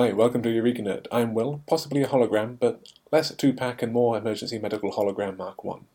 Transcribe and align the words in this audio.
Hi, 0.00 0.12
welcome 0.12 0.42
to 0.42 0.48
Eureka 0.48 0.80
Nerd. 0.82 1.08
I'm 1.10 1.34
Will, 1.34 1.60
possibly 1.66 2.04
a 2.04 2.06
hologram, 2.06 2.56
but 2.60 2.92
less 3.10 3.34
Tupac 3.34 3.82
and 3.82 3.92
more 3.92 4.16
emergency 4.16 4.56
medical 4.56 4.92
hologram 4.92 5.36
Mark 5.36 5.64
1. 5.64 5.86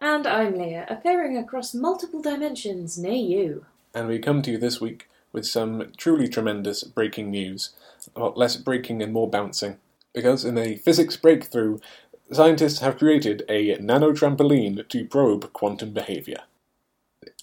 And 0.00 0.26
I'm 0.26 0.58
Leah, 0.58 0.84
appearing 0.90 1.38
across 1.38 1.72
multiple 1.72 2.20
dimensions 2.20 2.98
near 2.98 3.12
you. 3.12 3.66
And 3.94 4.08
we 4.08 4.18
come 4.18 4.42
to 4.42 4.50
you 4.50 4.58
this 4.58 4.80
week 4.80 5.08
with 5.30 5.46
some 5.46 5.92
truly 5.96 6.26
tremendous 6.26 6.82
breaking 6.82 7.30
news 7.30 7.70
about 8.16 8.36
less 8.36 8.56
breaking 8.56 9.00
and 9.00 9.12
more 9.12 9.30
bouncing. 9.30 9.78
Because 10.12 10.44
in 10.44 10.58
a 10.58 10.74
physics 10.78 11.16
breakthrough, 11.16 11.78
scientists 12.32 12.80
have 12.80 12.98
created 12.98 13.44
a 13.48 13.76
nanotrampoline 13.76 14.88
to 14.88 15.04
probe 15.04 15.52
quantum 15.52 15.92
behavior. 15.92 16.40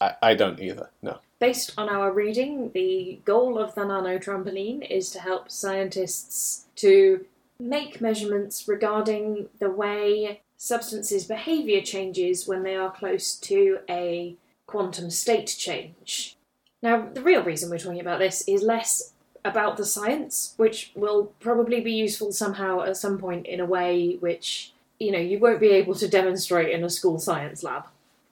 I, 0.02 0.16
I 0.22 0.34
don't 0.34 0.60
either, 0.60 0.90
no. 1.02 1.20
Based 1.44 1.74
on 1.78 1.90
our 1.90 2.10
reading, 2.10 2.72
the 2.74 3.20
goal 3.26 3.60
of 3.60 3.76
the 3.76 3.82
nanotrampoline 3.82 4.90
is 4.90 5.10
to 5.10 5.20
help 5.20 5.52
scientists 5.52 6.68
to 6.78 7.26
make 7.60 8.00
measurements 8.00 8.66
regarding 8.66 9.50
the 9.60 9.70
way 9.70 10.40
substances' 10.56 11.26
behavior 11.26 11.82
changes 11.82 12.48
when 12.48 12.64
they 12.64 12.78
are 12.78 12.94
close 12.94 13.36
to 13.40 13.80
a 13.90 14.38
quantum 14.68 15.10
state 15.10 15.54
change. 15.58 16.38
Now, 16.82 17.10
the 17.14 17.22
real 17.22 17.44
reason 17.44 17.70
we're 17.70 17.78
talking 17.78 18.00
about 18.00 18.20
this 18.20 18.48
is 18.48 18.64
less 18.64 19.12
about 19.44 19.76
the 19.76 19.86
science, 19.86 20.54
which 20.56 20.94
will 20.96 21.34
probably 21.42 21.82
be 21.82 21.92
useful 21.92 22.32
somehow 22.32 22.84
at 22.84 22.96
some 22.96 23.18
point 23.18 23.48
in 23.48 23.60
a 23.60 23.66
way 23.66 24.16
which, 24.22 24.72
you 24.98 25.12
know, 25.12 25.20
you 25.20 25.40
won't 25.40 25.60
be 25.60 25.72
able 25.72 25.96
to 25.96 26.08
demonstrate 26.08 26.74
in 26.74 26.86
a 26.86 26.90
school 26.90 27.20
science 27.20 27.64
lab. 27.64 27.88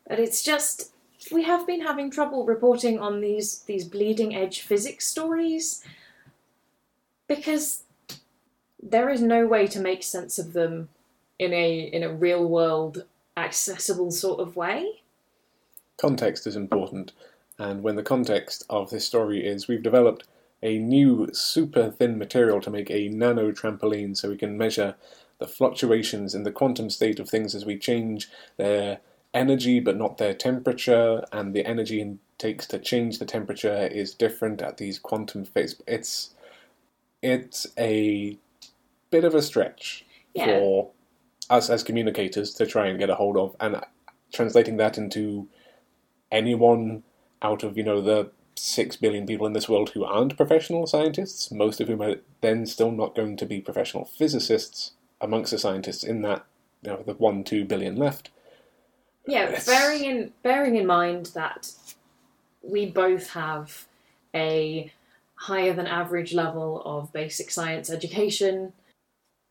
But 0.07 0.17
it's 0.17 0.41
just 0.41 0.93
we 1.31 1.43
have 1.43 1.67
been 1.67 1.81
having 1.81 2.09
trouble 2.09 2.45
reporting 2.45 2.99
on 2.99 3.21
these 3.21 3.59
these 3.59 3.85
bleeding 3.85 4.35
edge 4.35 4.61
physics 4.61 5.07
stories 5.07 5.83
because 7.27 7.83
there 8.81 9.09
is 9.09 9.21
no 9.21 9.45
way 9.45 9.67
to 9.67 9.79
make 9.79 10.03
sense 10.03 10.39
of 10.39 10.53
them 10.53 10.89
in 11.37 11.53
a 11.53 11.79
in 11.79 12.03
a 12.03 12.13
real 12.13 12.47
world 12.47 13.05
accessible 13.37 14.11
sort 14.11 14.39
of 14.39 14.55
way. 14.55 15.01
Context 15.97 16.47
is 16.47 16.55
important, 16.55 17.13
and 17.59 17.83
when 17.83 17.95
the 17.95 18.03
context 18.03 18.63
of 18.69 18.89
this 18.89 19.05
story 19.05 19.45
is 19.45 19.67
we've 19.67 19.83
developed 19.83 20.27
a 20.63 20.77
new 20.77 21.27
super 21.33 21.89
thin 21.89 22.17
material 22.17 22.61
to 22.61 22.69
make 22.69 22.89
a 22.91 23.09
nano 23.09 23.51
trampoline 23.51 24.15
so 24.15 24.29
we 24.29 24.37
can 24.37 24.57
measure 24.57 24.95
the 25.39 25.47
fluctuations 25.47 26.35
in 26.35 26.43
the 26.43 26.51
quantum 26.51 26.89
state 26.89 27.19
of 27.19 27.27
things 27.27 27.55
as 27.55 27.65
we 27.65 27.77
change 27.77 28.29
their 28.57 28.99
energy 29.33 29.79
but 29.79 29.97
not 29.97 30.17
their 30.17 30.33
temperature, 30.33 31.23
and 31.31 31.53
the 31.53 31.65
energy 31.65 32.01
it 32.01 32.17
takes 32.37 32.67
to 32.67 32.79
change 32.79 33.19
the 33.19 33.25
temperature 33.25 33.87
is 33.87 34.13
different 34.13 34.61
at 34.61 34.77
these 34.77 34.99
quantum 34.99 35.45
phase. 35.45 35.81
It's 35.87 36.31
it's 37.21 37.67
a 37.77 38.37
bit 39.11 39.23
of 39.23 39.35
a 39.35 39.41
stretch 39.41 40.05
Yeah. 40.33 40.45
for 40.45 40.91
us 41.49 41.69
as 41.69 41.83
communicators 41.83 42.53
to 42.55 42.65
try 42.65 42.87
and 42.87 42.97
get 42.97 43.09
a 43.09 43.15
hold 43.15 43.37
of, 43.37 43.55
and 43.59 43.81
translating 44.33 44.77
that 44.77 44.97
into 44.97 45.47
anyone 46.31 47.03
out 47.41 47.63
of 47.63 47.77
you 47.77 47.83
know 47.83 48.01
the 48.01 48.31
six 48.55 48.95
billion 48.95 49.25
people 49.25 49.47
in 49.47 49.53
this 49.53 49.67
world 49.69 49.89
who 49.91 50.03
aren't 50.03 50.37
professional 50.37 50.85
scientists, 50.85 51.51
most 51.51 51.81
of 51.81 51.87
whom 51.87 52.01
are 52.01 52.15
then 52.41 52.65
still 52.65 52.91
not 52.91 53.15
going 53.15 53.35
to 53.37 53.45
be 53.45 53.59
professional 53.61 54.05
physicists 54.05 54.91
amongst 55.19 55.51
the 55.51 55.57
scientists 55.57 56.03
in 56.03 56.21
that 56.21 56.45
you 56.83 56.91
know 56.91 57.03
the 57.05 57.13
one 57.13 57.43
two 57.43 57.65
billion 57.65 57.95
left. 57.95 58.29
Yeah, 59.27 59.59
bearing 59.65 60.03
in 60.03 60.31
bearing 60.43 60.75
in 60.75 60.85
mind 60.85 61.27
that 61.35 61.71
we 62.63 62.85
both 62.87 63.31
have 63.31 63.85
a 64.35 64.91
higher 65.35 65.73
than 65.73 65.87
average 65.87 66.33
level 66.33 66.81
of 66.85 67.11
basic 67.13 67.51
science 67.51 67.89
education. 67.89 68.73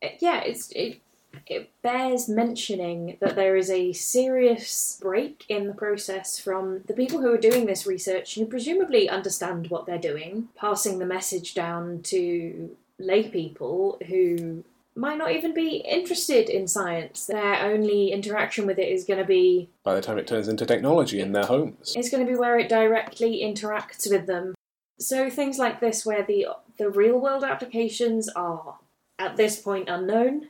it- 0.01 0.17
yeah, 0.21 0.41
it's 0.43 0.71
it 0.73 1.01
it 1.47 1.71
bears 1.83 2.29
mentioning 2.29 3.17
that 3.21 3.37
there 3.37 3.57
is 3.57 3.71
a 3.71 3.93
serious 3.93 4.99
break 5.01 5.45
in 5.49 5.67
the 5.69 5.75
process 5.75 6.39
from 6.39 6.83
the 6.87 6.95
people 6.95 7.21
who 7.21 7.33
are 7.33 7.39
doing 7.39 7.67
this 7.67 7.87
research 7.87 8.35
who 8.35 8.47
presumably 8.47 9.09
understand 9.09 9.69
what 9.71 9.87
they're 9.87 9.99
doing, 9.99 10.49
passing 10.57 10.99
the 10.99 11.07
message 11.07 11.55
down 11.55 12.03
to 12.03 12.77
lay 12.99 13.29
people 13.29 13.99
who 14.09 14.65
might 15.01 15.17
not 15.17 15.33
even 15.33 15.55
be 15.55 15.77
interested 15.77 16.51
in 16.51 16.69
science. 16.69 17.27
Their 17.27 17.57
only 17.57 18.13
interaction 18.13 18.67
with 18.67 18.79
it 18.79 18.89
is 18.89 19.05
going 19.05 19.19
to 19.19 19.25
be 19.25 19.71
By 19.83 19.95
the 19.95 20.03
time 20.03 20.19
it 20.19 20.27
turns 20.27 20.47
into 20.47 20.67
technology 20.67 21.21
in 21.21 21.33
their 21.33 21.47
homes, 21.47 21.95
is 21.97 22.11
going 22.11 22.25
to 22.25 22.31
be 22.31 22.39
where 22.39 22.59
it 22.59 22.69
directly 22.69 23.41
interacts 23.43 24.11
with 24.11 24.27
them. 24.27 24.55
So 24.99 25.31
things 25.31 25.59
like 25.59 25.81
this, 25.81 26.05
where 26.05 26.23
the 26.23 26.49
the 26.77 26.91
real 26.91 27.19
world 27.19 27.43
applications 27.43 28.29
are 28.29 28.77
at 29.19 29.37
this 29.37 29.59
point 29.59 29.89
unknown, 29.89 30.49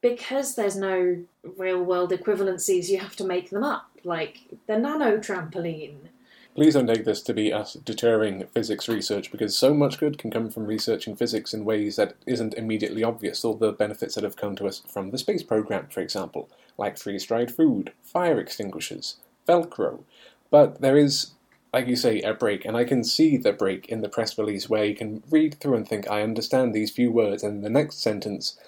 because 0.00 0.54
there's 0.54 0.76
no 0.76 1.24
real 1.56 1.82
world 1.82 2.10
equivalencies, 2.10 2.88
you 2.88 2.98
have 2.98 3.16
to 3.16 3.24
make 3.24 3.50
them 3.50 3.62
up, 3.62 3.90
like 4.04 4.38
the 4.66 4.78
nano 4.78 5.18
trampoline. 5.18 6.08
Please 6.54 6.74
don't 6.74 6.86
take 6.86 7.06
this 7.06 7.22
to 7.22 7.32
be 7.32 7.50
us 7.50 7.74
deterring 7.74 8.46
physics 8.48 8.86
research 8.86 9.32
because 9.32 9.56
so 9.56 9.72
much 9.72 9.98
good 9.98 10.18
can 10.18 10.30
come 10.30 10.50
from 10.50 10.66
researching 10.66 11.16
physics 11.16 11.54
in 11.54 11.64
ways 11.64 11.96
that 11.96 12.14
isn't 12.26 12.54
immediately 12.54 13.02
obvious. 13.02 13.42
All 13.42 13.54
the 13.54 13.72
benefits 13.72 14.14
that 14.14 14.24
have 14.24 14.36
come 14.36 14.54
to 14.56 14.66
us 14.66 14.82
from 14.86 15.10
the 15.10 15.18
space 15.18 15.42
program, 15.42 15.86
for 15.88 16.00
example, 16.00 16.50
like 16.76 16.98
freeze 16.98 17.24
dried 17.24 17.50
food, 17.50 17.92
fire 18.02 18.38
extinguishers, 18.38 19.16
Velcro. 19.48 20.04
But 20.50 20.82
there 20.82 20.98
is, 20.98 21.30
like 21.72 21.86
you 21.86 21.96
say, 21.96 22.20
a 22.20 22.34
break, 22.34 22.66
and 22.66 22.76
I 22.76 22.84
can 22.84 23.02
see 23.02 23.38
the 23.38 23.54
break 23.54 23.88
in 23.88 24.02
the 24.02 24.10
press 24.10 24.36
release 24.36 24.68
where 24.68 24.84
you 24.84 24.94
can 24.94 25.22
read 25.30 25.54
through 25.54 25.76
and 25.76 25.88
think, 25.88 26.10
I 26.10 26.20
understand 26.20 26.74
these 26.74 26.90
few 26.90 27.10
words, 27.10 27.42
and 27.42 27.64
the 27.64 27.70
next 27.70 28.02
sentence 28.02 28.58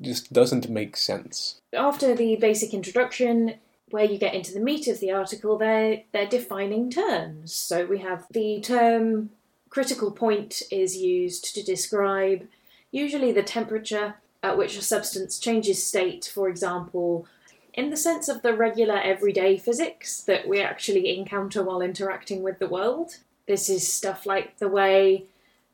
just 0.00 0.32
doesn't 0.32 0.68
make 0.68 0.96
sense. 0.96 1.60
After 1.76 2.16
the 2.16 2.34
basic 2.36 2.74
introduction, 2.74 3.54
where 3.90 4.04
you 4.04 4.18
get 4.18 4.34
into 4.34 4.52
the 4.52 4.60
meat 4.60 4.88
of 4.88 5.00
the 5.00 5.10
article, 5.10 5.58
they're 5.58 6.02
they're 6.12 6.26
defining 6.26 6.90
terms. 6.90 7.52
So 7.54 7.86
we 7.86 7.98
have 7.98 8.26
the 8.30 8.60
term 8.60 9.30
critical 9.68 10.10
point 10.10 10.62
is 10.70 10.96
used 10.96 11.54
to 11.54 11.62
describe 11.62 12.46
usually 12.90 13.32
the 13.32 13.42
temperature 13.42 14.16
at 14.42 14.58
which 14.58 14.76
a 14.76 14.82
substance 14.82 15.38
changes 15.38 15.84
state, 15.84 16.30
for 16.32 16.48
example, 16.48 17.26
in 17.74 17.90
the 17.90 17.96
sense 17.96 18.28
of 18.28 18.42
the 18.42 18.54
regular 18.54 18.98
everyday 18.98 19.56
physics 19.56 20.22
that 20.22 20.48
we 20.48 20.60
actually 20.60 21.16
encounter 21.16 21.62
while 21.62 21.82
interacting 21.82 22.42
with 22.42 22.58
the 22.58 22.68
world. 22.68 23.18
This 23.46 23.68
is 23.68 23.90
stuff 23.90 24.26
like 24.26 24.58
the 24.58 24.68
way 24.68 25.26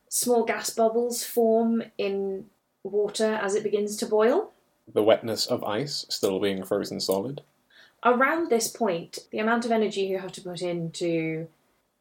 small 0.09 0.44
gas 0.44 0.71
bubbles 0.71 1.25
form 1.25 1.82
in 1.99 2.47
water 2.82 3.38
as 3.43 3.55
it 3.55 3.62
begins 3.62 3.97
to 3.97 4.06
boil. 4.06 4.53
The 4.93 5.03
wetness 5.03 5.47
of 5.47 5.65
ice 5.65 6.06
still 6.09 6.38
being 6.38 6.65
frozen 6.65 7.00
solid. 7.00 7.43
Around 8.06 8.49
this 8.49 8.69
point, 8.69 9.19
the 9.33 9.41
amount 9.41 9.65
of 9.67 9.72
energy 9.72 10.03
you 10.03 10.19
have 10.19 10.33
to 10.33 10.41
put 10.41 10.62
in 10.62 10.93
to 10.93 11.49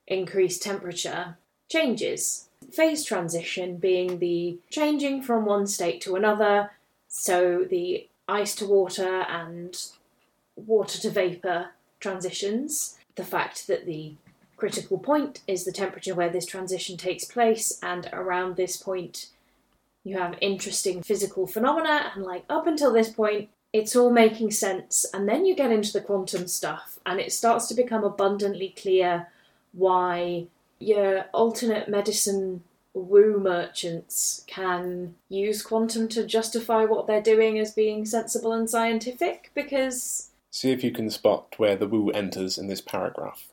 increase 0.08 0.60
temperature 0.60 1.38
changes. 1.68 2.48
Phase 2.72 3.04
transition 3.04 3.78
being 3.78 4.20
the 4.20 4.60
changing 4.70 5.24
from 5.24 5.46
one 5.46 5.68
state 5.68 6.00
to 6.02 6.16
another, 6.16 6.72
so 7.08 7.66
the 7.68 8.08
ice 8.28 8.56
to 8.56 8.66
water 8.66 9.22
and 9.22 9.76
water 10.56 11.00
to 11.00 11.10
vapour 11.10 11.72
transitions. 12.00 12.98
The 13.16 13.24
fact 13.24 13.68
that 13.68 13.86
the 13.86 14.14
critical 14.58 15.00
point 15.00 15.42
is 15.48 15.66
the 15.66 15.72
temperature 15.72 16.14
where 16.14 16.30
this 16.30 16.46
transition 16.46 16.98
takes 16.98 17.26
place, 17.26 17.80
and 17.82 18.10
around 18.14 18.56
this 18.56 18.78
point, 18.78 19.28
you 20.04 20.18
have 20.18 20.38
interesting 20.40 21.02
physical 21.02 21.48
phenomena, 21.48 22.12
and 22.14 22.24
like 22.24 22.46
up 22.50 22.68
until 22.68 22.94
this 22.94 23.10
point, 23.10 23.50
it's 23.76 23.96
all 23.96 24.10
making 24.10 24.52
sense. 24.52 25.06
And 25.14 25.28
then 25.28 25.46
you 25.46 25.54
get 25.54 25.72
into 25.72 25.92
the 25.92 26.00
quantum 26.00 26.48
stuff, 26.48 26.98
and 27.06 27.20
it 27.20 27.34
starts 27.34 27.68
to 27.68 27.74
become 27.74 28.06
abundantly 28.06 28.74
clear 28.78 29.28
why 29.74 30.48
your 30.80 31.26
alternate 31.34 31.90
medicine 31.90 32.64
woo 32.94 33.38
merchants 33.38 34.46
can 34.48 35.16
use 35.28 35.62
quantum 35.62 36.08
to 36.08 36.26
justify 36.26 36.86
what 36.86 37.08
they're 37.08 37.22
doing 37.22 37.60
as 37.60 37.74
being 37.74 38.06
sensible 38.06 38.54
and 38.54 38.70
scientific 38.70 39.52
because 39.54 40.32
See 40.50 40.72
if 40.72 40.82
you 40.82 40.92
can 40.92 41.10
spot 41.10 41.56
where 41.58 41.76
the 41.76 41.88
woo 41.88 42.12
enters 42.12 42.58
in 42.58 42.68
this 42.68 42.80
paragraph. 42.80 43.50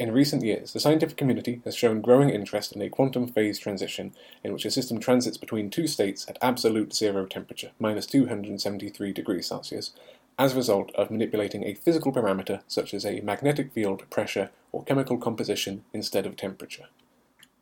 In 0.00 0.12
recent 0.12 0.42
years, 0.42 0.72
the 0.72 0.80
scientific 0.80 1.18
community 1.18 1.60
has 1.66 1.76
shown 1.76 2.00
growing 2.00 2.30
interest 2.30 2.72
in 2.72 2.80
a 2.80 2.88
quantum 2.88 3.28
phase 3.28 3.58
transition 3.58 4.14
in 4.42 4.50
which 4.50 4.64
a 4.64 4.70
system 4.70 4.98
transits 4.98 5.36
between 5.36 5.68
two 5.68 5.86
states 5.86 6.24
at 6.26 6.38
absolute 6.40 6.94
zero 6.94 7.26
temperature, 7.26 7.72
minus 7.78 8.06
273 8.06 9.12
degrees 9.12 9.46
Celsius, 9.46 9.90
as 10.38 10.54
a 10.54 10.56
result 10.56 10.90
of 10.94 11.10
manipulating 11.10 11.64
a 11.64 11.74
physical 11.74 12.14
parameter 12.14 12.62
such 12.66 12.94
as 12.94 13.04
a 13.04 13.20
magnetic 13.20 13.74
field, 13.74 14.08
pressure, 14.08 14.48
or 14.72 14.84
chemical 14.84 15.18
composition 15.18 15.84
instead 15.92 16.24
of 16.24 16.34
temperature. 16.34 16.86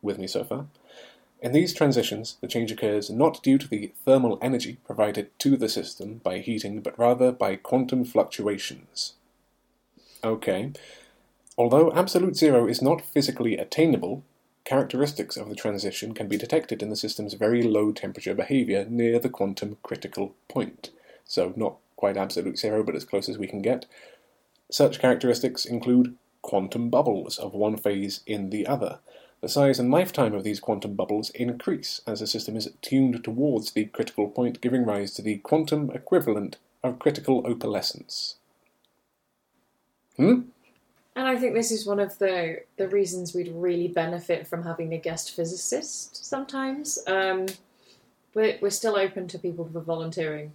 With 0.01 0.17
me 0.17 0.25
so 0.27 0.45
far? 0.45 0.67
In 1.41 1.51
these 1.51 1.73
transitions, 1.73 2.37
the 2.39 2.47
change 2.47 2.71
occurs 2.71 3.09
not 3.09 3.43
due 3.43 3.57
to 3.57 3.67
the 3.67 3.91
thermal 4.05 4.39
energy 4.41 4.77
provided 4.85 5.37
to 5.39 5.57
the 5.57 5.67
system 5.67 6.21
by 6.23 6.37
heating, 6.37 6.79
but 6.79 6.97
rather 6.97 7.33
by 7.33 7.57
quantum 7.57 8.05
fluctuations. 8.05 9.15
Okay. 10.23 10.71
Although 11.59 11.91
absolute 11.91 12.37
zero 12.37 12.69
is 12.69 12.81
not 12.81 13.01
physically 13.01 13.57
attainable, 13.57 14.23
characteristics 14.63 15.35
of 15.35 15.49
the 15.49 15.55
transition 15.55 16.13
can 16.13 16.29
be 16.29 16.37
detected 16.37 16.81
in 16.81 16.89
the 16.89 16.95
system's 16.95 17.33
very 17.33 17.61
low 17.61 17.91
temperature 17.91 18.33
behavior 18.33 18.85
near 18.89 19.19
the 19.19 19.27
quantum 19.27 19.75
critical 19.83 20.35
point. 20.47 20.91
So, 21.25 21.51
not 21.57 21.75
quite 21.97 22.15
absolute 22.15 22.57
zero, 22.57 22.81
but 22.81 22.95
as 22.95 23.03
close 23.03 23.27
as 23.27 23.37
we 23.37 23.45
can 23.45 23.61
get. 23.61 23.85
Such 24.71 25.01
characteristics 25.01 25.65
include 25.65 26.15
quantum 26.41 26.89
bubbles 26.89 27.37
of 27.37 27.53
one 27.53 27.75
phase 27.75 28.21
in 28.25 28.51
the 28.51 28.65
other. 28.65 28.99
The 29.41 29.49
size 29.49 29.79
and 29.79 29.91
lifetime 29.91 30.33
of 30.33 30.45
these 30.45 30.61
quantum 30.61 30.93
bubbles 30.93 31.29
increase 31.31 31.99
as 32.07 32.21
the 32.21 32.27
system 32.27 32.55
is 32.55 32.71
tuned 32.81 33.21
towards 33.21 33.71
the 33.71 33.83
critical 33.87 34.29
point, 34.29 34.61
giving 34.61 34.85
rise 34.85 35.13
to 35.15 35.21
the 35.21 35.39
quantum 35.39 35.91
equivalent 35.91 36.55
of 36.83 36.99
critical 36.99 37.43
opalescence. 37.43 38.35
Hmm? 40.15 40.43
And 41.19 41.27
I 41.27 41.35
think 41.35 41.53
this 41.53 41.69
is 41.69 41.85
one 41.85 41.99
of 41.99 42.17
the 42.17 42.61
the 42.77 42.87
reasons 42.87 43.35
we'd 43.35 43.51
really 43.53 43.89
benefit 43.89 44.47
from 44.47 44.63
having 44.63 44.93
a 44.93 44.97
guest 44.97 45.35
physicist 45.35 46.25
sometimes. 46.25 46.97
Um, 47.07 47.47
we're, 48.33 48.57
we're 48.61 48.69
still 48.69 48.95
open 48.95 49.27
to 49.27 49.37
people 49.37 49.69
for 49.69 49.81
volunteering 49.81 50.53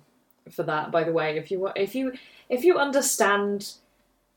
for 0.51 0.63
that. 0.63 0.91
By 0.91 1.05
the 1.05 1.13
way, 1.13 1.37
if 1.37 1.51
you 1.51 1.69
if 1.77 1.95
you 1.95 2.15
if 2.49 2.65
you 2.65 2.79
understand 2.79 3.75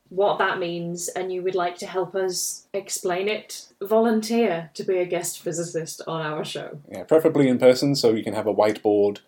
what 0.09 0.37
that 0.39 0.59
means 0.59 1.07
and 1.07 1.31
you 1.31 1.41
would 1.43 1.55
like 1.55 1.77
to 1.77 1.87
help 1.87 2.13
us 2.13 2.67
explain 2.73 3.29
it, 3.29 3.69
volunteer 3.81 4.69
to 4.73 4.83
be 4.83 4.97
a 4.97 5.05
guest 5.05 5.39
physicist 5.39 6.01
on 6.07 6.19
our 6.19 6.43
show. 6.43 6.77
Yeah, 6.91 7.03
preferably 7.03 7.47
in 7.47 7.57
person 7.57 7.95
so 7.95 8.13
you 8.13 8.23
can 8.23 8.33
have 8.33 8.47
a 8.47 8.53
whiteboard 8.53 9.19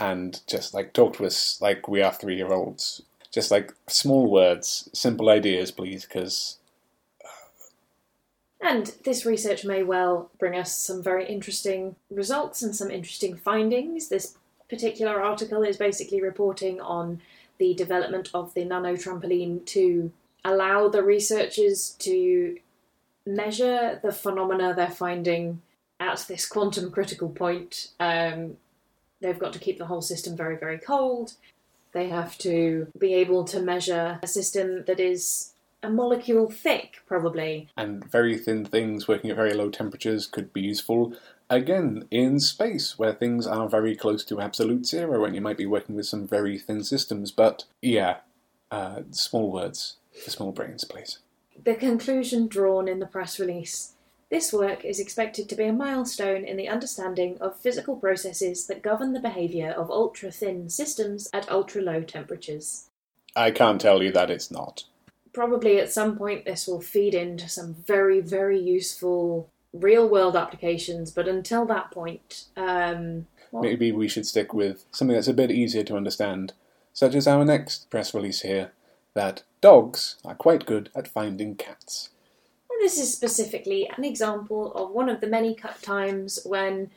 and 0.00 0.40
just 0.48 0.74
like 0.74 0.92
talk 0.92 1.18
to 1.18 1.26
us 1.26 1.60
like 1.60 1.86
we 1.86 2.02
are 2.02 2.12
three 2.12 2.34
year 2.34 2.52
olds. 2.52 3.02
Just 3.32 3.50
like 3.50 3.74
small 3.88 4.30
words, 4.30 4.88
simple 4.92 5.28
ideas, 5.28 5.70
please, 5.70 6.04
because 6.04 6.58
And 8.60 8.92
this 9.04 9.24
research 9.24 9.64
may 9.64 9.82
well 9.82 10.30
bring 10.38 10.58
us 10.58 10.76
some 10.76 11.02
very 11.02 11.26
interesting 11.26 11.96
results 12.10 12.62
and 12.62 12.74
some 12.74 12.90
interesting 12.90 13.36
findings. 13.36 14.08
This 14.08 14.36
particular 14.68 15.22
article 15.22 15.62
is 15.62 15.76
basically 15.76 16.20
reporting 16.20 16.80
on 16.80 17.20
the 17.58 17.74
development 17.74 18.30
of 18.34 18.54
the 18.54 18.64
nano 18.64 18.94
trampoline 18.94 19.64
to 19.66 20.12
allow 20.44 20.88
the 20.88 21.02
researchers 21.02 21.90
to 21.98 22.58
measure 23.26 24.00
the 24.02 24.12
phenomena 24.12 24.74
they're 24.74 24.90
finding 24.90 25.60
at 26.00 26.24
this 26.28 26.46
quantum 26.46 26.90
critical 26.90 27.28
point. 27.28 27.90
Um, 28.00 28.56
they've 29.20 29.38
got 29.38 29.52
to 29.52 29.58
keep 29.58 29.78
the 29.78 29.86
whole 29.86 30.02
system 30.02 30.36
very, 30.36 30.56
very 30.56 30.78
cold. 30.78 31.34
They 31.92 32.08
have 32.08 32.36
to 32.38 32.88
be 32.98 33.14
able 33.14 33.44
to 33.44 33.60
measure 33.60 34.18
a 34.22 34.26
system 34.26 34.84
that 34.86 35.00
is 35.00 35.52
a 35.82 35.90
molecule 35.90 36.50
thick, 36.50 36.96
probably. 37.06 37.68
and 37.76 38.04
very 38.10 38.36
thin 38.36 38.64
things 38.64 39.06
working 39.06 39.30
at 39.30 39.36
very 39.36 39.54
low 39.54 39.70
temperatures 39.70 40.26
could 40.26 40.52
be 40.52 40.60
useful 40.60 41.12
again 41.48 42.04
in 42.10 42.40
space 42.40 42.98
where 42.98 43.12
things 43.14 43.46
are 43.46 43.68
very 43.68 43.94
close 43.96 44.24
to 44.24 44.40
absolute 44.40 44.84
zero 44.84 45.24
and 45.24 45.34
you 45.34 45.40
might 45.40 45.56
be 45.56 45.64
working 45.66 45.94
with 45.94 46.04
some 46.06 46.26
very 46.26 46.58
thin 46.58 46.82
systems 46.84 47.30
but 47.30 47.64
yeah 47.80 48.16
uh, 48.70 49.00
small 49.12 49.50
words 49.50 49.96
for 50.22 50.30
small 50.30 50.52
brains 50.52 50.84
please 50.84 51.20
The 51.64 51.74
conclusion 51.74 52.48
drawn 52.48 52.86
in 52.88 52.98
the 52.98 53.06
press 53.06 53.38
release. 53.40 53.94
This 54.30 54.52
work 54.52 54.84
is 54.84 55.00
expected 55.00 55.48
to 55.48 55.56
be 55.56 55.64
a 55.64 55.72
milestone 55.72 56.44
in 56.44 56.58
the 56.58 56.68
understanding 56.68 57.38
of 57.40 57.58
physical 57.58 57.96
processes 57.96 58.66
that 58.66 58.82
govern 58.82 59.14
the 59.14 59.20
behaviour 59.20 59.70
of 59.70 59.90
ultra 59.90 60.30
thin 60.30 60.68
systems 60.68 61.30
at 61.32 61.50
ultra 61.50 61.80
low 61.80 62.02
temperatures. 62.02 62.90
i 63.34 63.50
can't 63.50 63.80
tell 63.80 64.02
you 64.02 64.12
that 64.12 64.30
it's 64.30 64.50
not. 64.50 64.84
Probably 65.32 65.78
at 65.78 65.90
some 65.90 66.18
point, 66.18 66.44
this 66.44 66.66
will 66.66 66.80
feed 66.80 67.14
into 67.14 67.48
some 67.48 67.74
very, 67.86 68.20
very 68.20 68.60
useful 68.60 69.48
real 69.72 70.06
world 70.06 70.36
applications, 70.36 71.10
but 71.10 71.28
until 71.28 71.64
that 71.66 71.90
point, 71.90 72.44
um, 72.56 73.26
well, 73.50 73.62
maybe 73.62 73.92
we 73.92 74.08
should 74.08 74.26
stick 74.26 74.52
with 74.52 74.84
something 74.90 75.14
that's 75.14 75.28
a 75.28 75.32
bit 75.34 75.50
easier 75.50 75.84
to 75.84 75.96
understand 75.96 76.52
such 76.92 77.14
as 77.14 77.26
our 77.26 77.44
next 77.44 77.88
press 77.90 78.12
release 78.12 78.42
here 78.42 78.72
that 79.14 79.42
dogs 79.60 80.16
are 80.24 80.34
quite 80.34 80.66
good 80.66 80.90
at 80.94 81.08
finding 81.08 81.54
cats 81.54 82.10
this 82.80 82.98
is 82.98 83.12
specifically 83.12 83.90
an 83.96 84.04
example 84.04 84.72
of 84.74 84.90
one 84.90 85.08
of 85.08 85.20
the 85.20 85.26
many 85.26 85.54
cut 85.54 85.82
times 85.82 86.40
when 86.44 86.90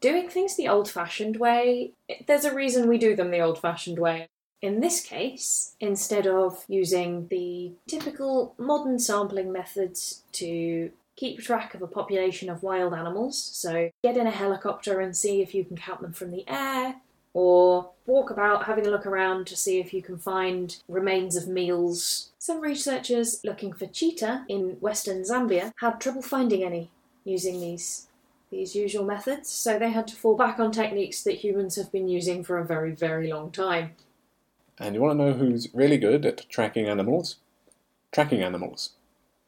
doing 0.00 0.28
things 0.28 0.56
the 0.56 0.68
old 0.68 0.90
fashioned 0.90 1.36
way, 1.36 1.92
there's 2.26 2.44
a 2.44 2.54
reason 2.54 2.88
we 2.88 2.98
do 2.98 3.16
them 3.16 3.30
the 3.30 3.40
old 3.40 3.58
fashioned 3.58 3.98
way. 3.98 4.28
In 4.60 4.80
this 4.80 5.00
case, 5.00 5.74
instead 5.80 6.26
of 6.26 6.64
using 6.68 7.28
the 7.28 7.72
typical 7.88 8.54
modern 8.58 8.98
sampling 8.98 9.52
methods 9.52 10.22
to 10.32 10.90
keep 11.16 11.40
track 11.40 11.74
of 11.74 11.82
a 11.82 11.86
population 11.86 12.48
of 12.50 12.62
wild 12.62 12.94
animals, 12.94 13.42
so 13.42 13.90
get 14.02 14.16
in 14.16 14.26
a 14.26 14.30
helicopter 14.30 15.00
and 15.00 15.16
see 15.16 15.40
if 15.40 15.54
you 15.54 15.64
can 15.64 15.76
count 15.76 16.00
them 16.00 16.12
from 16.12 16.30
the 16.30 16.44
air, 16.48 16.96
or 17.32 17.91
walk 18.06 18.30
about 18.30 18.64
having 18.64 18.86
a 18.86 18.90
look 18.90 19.06
around 19.06 19.46
to 19.46 19.56
see 19.56 19.78
if 19.78 19.94
you 19.94 20.02
can 20.02 20.18
find 20.18 20.76
remains 20.88 21.36
of 21.36 21.48
meals. 21.48 22.32
Some 22.38 22.60
researchers 22.60 23.40
looking 23.44 23.72
for 23.72 23.86
cheetah 23.86 24.44
in 24.48 24.76
western 24.80 25.22
Zambia 25.22 25.72
had 25.80 26.00
trouble 26.00 26.22
finding 26.22 26.64
any 26.64 26.90
using 27.24 27.60
these 27.60 28.08
these 28.50 28.76
usual 28.76 29.04
methods, 29.04 29.48
so 29.48 29.78
they 29.78 29.90
had 29.90 30.06
to 30.06 30.14
fall 30.14 30.36
back 30.36 30.60
on 30.60 30.70
techniques 30.70 31.22
that 31.22 31.36
humans 31.36 31.76
have 31.76 31.90
been 31.90 32.06
using 32.06 32.44
for 32.44 32.58
a 32.58 32.66
very, 32.66 32.92
very 32.92 33.32
long 33.32 33.50
time. 33.50 33.92
And 34.78 34.94
you 34.94 35.00
want 35.00 35.18
to 35.18 35.24
know 35.24 35.32
who's 35.32 35.72
really 35.72 35.96
good 35.96 36.26
at 36.26 36.48
tracking 36.50 36.86
animals? 36.86 37.36
Tracking 38.12 38.42
animals. 38.42 38.90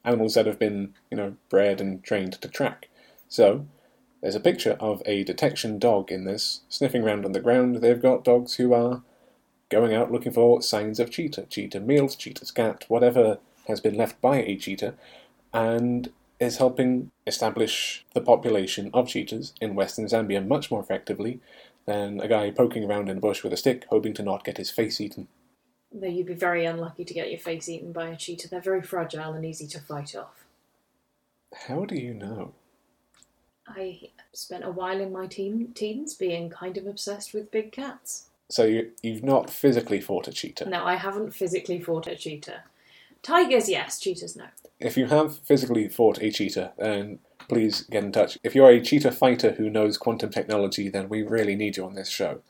Animals 0.06 0.34
that 0.34 0.46
have 0.46 0.58
been, 0.58 0.94
you 1.10 1.18
know, 1.18 1.36
bred 1.50 1.82
and 1.82 2.02
trained 2.02 2.40
to 2.40 2.48
track. 2.48 2.88
So, 3.28 3.66
there's 4.24 4.34
a 4.34 4.40
picture 4.40 4.78
of 4.80 5.02
a 5.04 5.22
detection 5.22 5.78
dog 5.78 6.10
in 6.10 6.24
this, 6.24 6.62
sniffing 6.70 7.02
around 7.02 7.26
on 7.26 7.32
the 7.32 7.40
ground. 7.40 7.76
They've 7.76 8.00
got 8.00 8.24
dogs 8.24 8.54
who 8.54 8.72
are 8.72 9.02
going 9.68 9.92
out 9.92 10.10
looking 10.10 10.32
for 10.32 10.62
signs 10.62 10.98
of 10.98 11.10
cheetah, 11.10 11.44
cheetah 11.50 11.80
meals, 11.80 12.16
cheetah's 12.16 12.50
cat, 12.50 12.86
whatever 12.88 13.36
has 13.68 13.82
been 13.82 13.98
left 13.98 14.18
by 14.22 14.38
a 14.38 14.56
cheetah, 14.56 14.94
and 15.52 16.10
is 16.40 16.56
helping 16.56 17.10
establish 17.26 18.06
the 18.14 18.22
population 18.22 18.90
of 18.94 19.08
cheetahs 19.08 19.52
in 19.60 19.74
western 19.74 20.06
Zambia 20.06 20.46
much 20.46 20.70
more 20.70 20.80
effectively 20.80 21.38
than 21.84 22.18
a 22.20 22.26
guy 22.26 22.50
poking 22.50 22.84
around 22.84 23.10
in 23.10 23.18
a 23.18 23.20
bush 23.20 23.44
with 23.44 23.52
a 23.52 23.58
stick, 23.58 23.84
hoping 23.90 24.14
to 24.14 24.22
not 24.22 24.42
get 24.42 24.56
his 24.56 24.70
face 24.70 25.02
eaten. 25.02 25.28
Though 25.92 26.06
you'd 26.06 26.28
be 26.28 26.32
very 26.32 26.64
unlucky 26.64 27.04
to 27.04 27.12
get 27.12 27.28
your 27.28 27.40
face 27.40 27.69
eaten 27.69 27.93
by 27.93 28.08
a 28.08 28.16
cheetah. 28.16 28.48
They're 28.48 28.62
very 28.62 28.81
fragile 28.81 29.34
and 29.34 29.44
easy 29.44 29.66
to 29.66 29.81
fight 29.81 30.16
off. 30.16 30.46
How 31.69 31.84
do 31.84 31.94
you 31.94 32.14
know? 32.14 32.54
I 33.66 34.10
spent 34.32 34.64
a 34.64 34.70
while 34.70 35.00
in 35.00 35.12
my 35.12 35.26
teen, 35.26 35.72
teens 35.74 36.14
being 36.14 36.50
kind 36.50 36.76
of 36.76 36.86
obsessed 36.86 37.32
with 37.32 37.50
big 37.50 37.72
cats. 37.72 38.26
So 38.50 38.64
you, 38.64 38.90
you've 39.02 39.24
not 39.24 39.50
physically 39.50 40.00
fought 40.00 40.28
a 40.28 40.32
cheetah. 40.32 40.68
No, 40.68 40.84
I 40.84 40.96
haven't 40.96 41.32
physically 41.32 41.80
fought 41.80 42.06
a 42.06 42.14
cheetah. 42.14 42.62
Tigers, 43.22 43.68
yes. 43.68 43.98
Cheetahs, 43.98 44.36
no. 44.36 44.44
If 44.78 44.96
you 44.98 45.06
have 45.06 45.38
physically 45.38 45.88
fought 45.88 46.20
a 46.20 46.30
cheetah, 46.30 46.72
then 46.76 47.20
please 47.48 47.82
get 47.82 48.04
in 48.04 48.12
touch. 48.12 48.38
If 48.42 48.54
you're 48.54 48.68
a 48.68 48.82
cheetah 48.82 49.12
fighter 49.12 49.52
who 49.52 49.70
knows 49.70 49.96
quantum 49.96 50.30
technology, 50.30 50.90
then 50.90 51.08
we 51.08 51.22
really 51.22 51.56
need 51.56 51.78
you 51.78 51.86
on 51.86 51.94
this 51.94 52.10
show. 52.10 52.40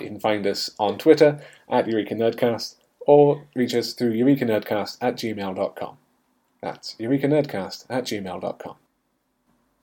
You 0.00 0.06
can 0.06 0.20
find 0.20 0.46
us 0.46 0.70
on 0.78 0.98
Twitter 0.98 1.40
at 1.70 1.86
Eureka 1.86 2.14
Nerdcast 2.14 2.74
or 3.06 3.44
reach 3.54 3.74
us 3.74 3.92
through 3.92 4.10
eureka 4.10 4.44
nerdcast 4.44 4.98
at 5.00 5.14
gmail.com. 5.14 5.96
That's 6.60 6.96
eureka 6.98 7.28
nerdcast 7.28 7.86
at 7.88 8.04
gmail.com. 8.04 8.76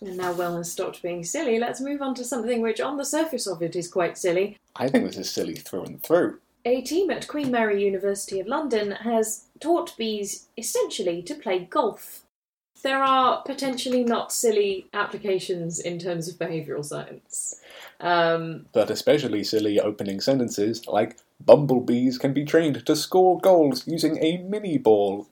And 0.05 0.17
now 0.17 0.33
Will 0.33 0.57
has 0.57 0.71
stopped 0.71 1.01
being 1.01 1.23
silly, 1.23 1.59
let's 1.59 1.79
move 1.79 2.01
on 2.01 2.13
to 2.15 2.25
something 2.25 2.61
which, 2.61 2.81
on 2.81 2.97
the 2.97 3.05
surface 3.05 3.47
of 3.47 3.61
it, 3.61 3.75
is 3.75 3.87
quite 3.87 4.17
silly. 4.17 4.57
I 4.75 4.89
think 4.89 5.05
this 5.05 5.17
is 5.17 5.29
silly 5.29 5.55
through 5.55 5.85
and 5.85 6.03
through. 6.03 6.39
A 6.65 6.81
team 6.81 7.09
at 7.09 7.27
Queen 7.27 7.51
Mary 7.51 7.83
University 7.83 8.39
of 8.39 8.47
London 8.47 8.91
has 8.91 9.45
taught 9.59 9.95
bees 9.97 10.47
essentially 10.57 11.21
to 11.23 11.35
play 11.35 11.59
golf. 11.59 12.23
There 12.81 13.01
are 13.01 13.41
potentially 13.43 14.03
not 14.03 14.33
silly 14.33 14.87
applications 14.93 15.79
in 15.79 15.99
terms 15.99 16.27
of 16.27 16.35
behavioural 16.35 16.83
science. 16.83 17.61
Um, 18.01 18.65
But 18.73 18.89
especially 18.89 19.45
silly 19.45 19.79
opening 19.79 20.19
sentences 20.19 20.85
like 20.85 21.17
Bumblebees 21.45 22.17
can 22.17 22.33
be 22.33 22.43
trained 22.43 22.85
to 22.85 22.95
score 22.95 23.39
goals 23.39 23.87
using 23.87 24.17
a 24.21 24.37
mini 24.37 24.77
ball, 24.77 25.29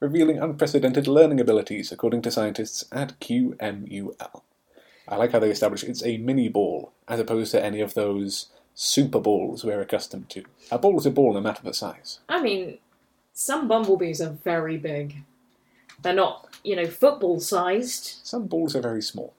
revealing 0.00 0.38
unprecedented 0.38 1.06
learning 1.06 1.40
abilities 1.40 1.90
according 1.92 2.22
to 2.22 2.30
scientists 2.30 2.84
at 2.92 3.18
QMUL. 3.20 4.42
I 5.08 5.16
like 5.16 5.32
how 5.32 5.38
they 5.38 5.50
establish 5.50 5.82
it's 5.84 6.04
a 6.04 6.18
mini 6.18 6.48
ball, 6.48 6.92
as 7.08 7.18
opposed 7.18 7.50
to 7.52 7.64
any 7.64 7.80
of 7.80 7.94
those 7.94 8.50
super 8.74 9.18
balls 9.18 9.64
we're 9.64 9.80
accustomed 9.80 10.28
to. 10.30 10.44
A 10.70 10.78
ball 10.78 10.98
is 10.98 11.06
a 11.06 11.10
ball 11.10 11.32
no 11.32 11.40
matter 11.40 11.62
the 11.62 11.72
size. 11.72 12.20
I 12.28 12.40
mean, 12.42 12.78
some 13.32 13.66
bumblebees 13.66 14.20
are 14.20 14.36
very 14.44 14.76
big. 14.76 15.16
They're 16.02 16.14
not, 16.14 16.48
you 16.62 16.76
know, 16.76 16.86
football 16.86 17.40
sized. 17.40 18.20
Some 18.22 18.46
balls 18.46 18.76
are 18.76 18.80
very 18.80 19.02
small. 19.02 19.34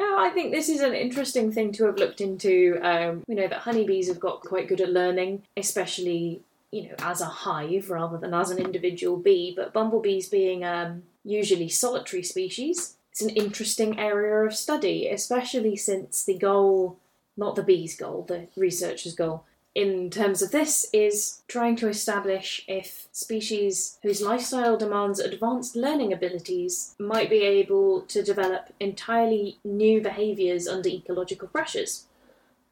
No, 0.00 0.18
I 0.18 0.30
think 0.30 0.52
this 0.52 0.68
is 0.68 0.80
an 0.80 0.94
interesting 0.94 1.52
thing 1.52 1.72
to 1.72 1.84
have 1.86 1.96
looked 1.96 2.20
into. 2.20 2.78
Um, 2.82 3.22
we 3.28 3.34
know 3.34 3.48
that 3.48 3.60
honeybees 3.60 4.08
have 4.08 4.18
got 4.18 4.40
quite 4.40 4.68
good 4.68 4.80
at 4.80 4.90
learning, 4.90 5.42
especially, 5.56 6.40
you 6.72 6.88
know, 6.88 6.94
as 6.98 7.20
a 7.20 7.26
hive 7.26 7.90
rather 7.90 8.18
than 8.18 8.34
as 8.34 8.50
an 8.50 8.58
individual 8.58 9.16
bee. 9.16 9.52
But 9.54 9.72
bumblebees 9.72 10.28
being 10.28 10.64
um, 10.64 11.04
usually 11.24 11.68
solitary 11.68 12.24
species, 12.24 12.96
it's 13.12 13.22
an 13.22 13.30
interesting 13.30 14.00
area 14.00 14.46
of 14.46 14.56
study, 14.56 15.06
especially 15.06 15.76
since 15.76 16.24
the 16.24 16.36
goal, 16.36 16.98
not 17.36 17.54
the 17.54 17.62
bee's 17.62 17.96
goal, 17.96 18.24
the 18.26 18.48
researcher's 18.56 19.14
goal, 19.14 19.44
in 19.74 20.10
terms 20.10 20.42
of 20.42 20.50
this 20.50 20.88
is 20.92 21.42
trying 21.48 21.76
to 21.76 21.88
establish 21.88 22.62
if 22.68 23.06
species 23.12 23.98
whose 24.02 24.20
lifestyle 24.20 24.76
demands 24.76 25.18
advanced 25.18 25.76
learning 25.76 26.12
abilities 26.12 26.94
might 26.98 27.30
be 27.30 27.42
able 27.42 28.02
to 28.02 28.22
develop 28.22 28.68
entirely 28.80 29.58
new 29.64 30.02
behaviours 30.02 30.68
under 30.68 30.90
ecological 30.90 31.48
pressures. 31.48 32.04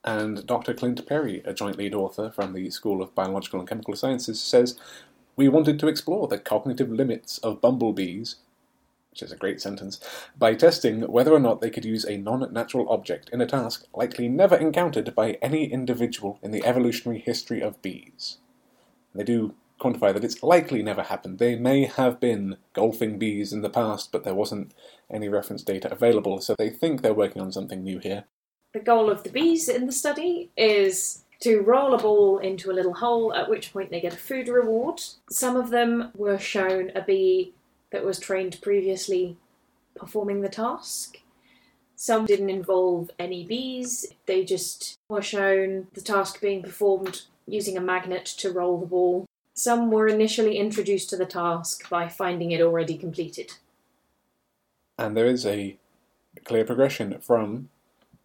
And 0.04 0.46
Dr. 0.46 0.72
Clint 0.74 1.06
Perry, 1.06 1.42
a 1.44 1.52
joint 1.52 1.76
lead 1.76 1.94
author 1.94 2.30
from 2.30 2.52
the 2.52 2.70
School 2.70 3.02
of 3.02 3.14
Biological 3.14 3.60
and 3.60 3.68
Chemical 3.68 3.94
Sciences, 3.94 4.40
says 4.40 4.78
we 5.36 5.48
wanted 5.48 5.78
to 5.78 5.88
explore 5.88 6.26
the 6.26 6.38
cognitive 6.38 6.90
limits 6.90 7.38
of 7.38 7.60
bumblebees 7.60 8.36
which 9.10 9.22
is 9.22 9.32
a 9.32 9.36
great 9.36 9.60
sentence, 9.60 10.00
by 10.38 10.54
testing 10.54 11.02
whether 11.02 11.32
or 11.32 11.40
not 11.40 11.60
they 11.60 11.70
could 11.70 11.84
use 11.84 12.04
a 12.04 12.16
non 12.16 12.52
natural 12.52 12.88
object 12.88 13.28
in 13.32 13.40
a 13.40 13.46
task 13.46 13.84
likely 13.94 14.28
never 14.28 14.56
encountered 14.56 15.14
by 15.14 15.32
any 15.42 15.64
individual 15.70 16.38
in 16.42 16.52
the 16.52 16.64
evolutionary 16.64 17.18
history 17.18 17.60
of 17.60 17.82
bees. 17.82 18.38
They 19.14 19.24
do 19.24 19.54
quantify 19.80 20.12
that 20.14 20.24
it's 20.24 20.42
likely 20.42 20.82
never 20.82 21.02
happened. 21.02 21.38
They 21.38 21.56
may 21.56 21.86
have 21.86 22.20
been 22.20 22.58
golfing 22.72 23.18
bees 23.18 23.52
in 23.52 23.62
the 23.62 23.70
past, 23.70 24.12
but 24.12 24.24
there 24.24 24.34
wasn't 24.34 24.74
any 25.10 25.28
reference 25.28 25.62
data 25.62 25.90
available, 25.90 26.40
so 26.40 26.54
they 26.56 26.70
think 26.70 27.02
they're 27.02 27.14
working 27.14 27.42
on 27.42 27.50
something 27.50 27.82
new 27.82 27.98
here. 27.98 28.24
The 28.72 28.80
goal 28.80 29.10
of 29.10 29.24
the 29.24 29.30
bees 29.30 29.68
in 29.68 29.86
the 29.86 29.92
study 29.92 30.50
is 30.56 31.24
to 31.40 31.60
roll 31.60 31.94
a 31.94 31.98
ball 31.98 32.38
into 32.38 32.70
a 32.70 32.74
little 32.74 32.94
hole, 32.94 33.34
at 33.34 33.48
which 33.48 33.72
point 33.72 33.90
they 33.90 34.00
get 34.00 34.14
a 34.14 34.18
food 34.18 34.48
reward. 34.48 35.00
Some 35.30 35.56
of 35.56 35.70
them 35.70 36.12
were 36.14 36.38
shown 36.38 36.92
a 36.94 37.02
bee 37.02 37.54
that 37.90 38.04
was 38.04 38.20
trained 38.20 38.60
previously 38.62 39.36
performing 39.96 40.42
the 40.42 40.48
task. 40.48 41.18
Some 41.96 42.26
didn't 42.26 42.50
involve 42.50 43.10
any 43.18 43.44
bees, 43.44 44.06
they 44.26 44.44
just 44.44 44.98
were 45.08 45.20
shown 45.20 45.88
the 45.92 46.00
task 46.00 46.40
being 46.40 46.62
performed 46.62 47.22
using 47.46 47.76
a 47.76 47.80
magnet 47.80 48.24
to 48.24 48.52
roll 48.52 48.78
the 48.78 48.86
ball. 48.86 49.26
Some 49.54 49.90
were 49.90 50.06
initially 50.06 50.56
introduced 50.56 51.10
to 51.10 51.16
the 51.16 51.26
task 51.26 51.90
by 51.90 52.08
finding 52.08 52.52
it 52.52 52.62
already 52.62 52.96
completed. 52.96 53.52
And 54.96 55.16
there 55.16 55.26
is 55.26 55.44
a 55.44 55.76
clear 56.44 56.64
progression 56.64 57.18
from 57.20 57.68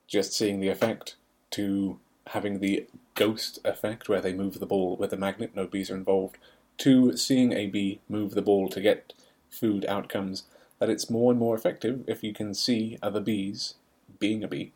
just 0.08 0.34
seeing 0.34 0.60
the 0.60 0.70
effect 0.70 1.16
to 1.52 2.00
having 2.28 2.60
the 2.60 2.86
ghost 3.14 3.60
effect 3.64 4.10
where 4.10 4.22
they 4.22 4.34
move 4.34 4.60
the 4.60 4.66
ball 4.66 4.96
with 4.98 5.14
a 5.14 5.18
magnet, 5.18 5.52
no 5.56 5.68
bees 5.68 5.90
are 5.90 5.96
involved, 5.96 6.38
to 6.78 7.16
seeing 7.16 7.54
a 7.54 7.68
bee 7.68 8.02
move 8.10 8.32
the 8.32 8.42
ball 8.42 8.68
to 8.70 8.82
get 8.82 9.14
food 9.50 9.86
outcomes 9.86 10.44
that 10.80 10.90
it's 10.90 11.10
more 11.10 11.32
and 11.32 11.40
more 11.40 11.56
effective 11.56 12.04
if 12.08 12.24
you 12.24 12.34
can 12.34 12.54
see 12.54 12.98
other 13.02 13.22
bees 13.22 13.76
being 14.20 14.44
a 14.44 14.48
bee, 14.48 14.74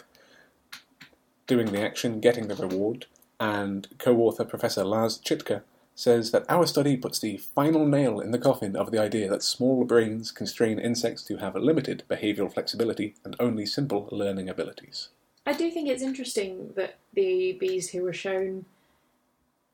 doing 1.48 1.72
the 1.72 1.82
action, 1.82 2.20
getting 2.20 2.48
the 2.48 2.56
reward, 2.56 3.06
and 3.40 3.88
co 3.98 4.18
author 4.18 4.46
Professor 4.46 4.84
Lars 4.84 5.18
Chittka 5.18 5.62
says 5.96 6.32
that 6.32 6.46
our 6.48 6.66
study 6.66 6.96
puts 6.96 7.20
the 7.20 7.36
final 7.38 7.86
nail 7.86 8.22
in 8.22 8.32
the 8.32 8.38
coffin 8.38 8.76
of 8.76 8.92
the 8.92 8.98
idea 8.98 9.30
that 9.30 9.44
small 9.44 9.84
brains 9.84 10.32
constrain 10.32 10.80
insects 10.80 11.24
to 11.24 11.38
have 11.38 11.56
a 11.56 11.60
limited 11.60 12.04
behavioural 12.10 12.54
flexibility 12.54 13.16
and 13.26 13.36
only 13.38 13.66
simple 13.66 14.08
learning 14.12 14.48
abilities. 14.48 15.10
I 15.50 15.54
do 15.54 15.72
think 15.72 15.90
it's 15.90 16.04
interesting 16.04 16.74
that 16.76 17.00
the 17.12 17.54
bees 17.54 17.90
who 17.90 18.04
were 18.04 18.14
shown 18.14 18.66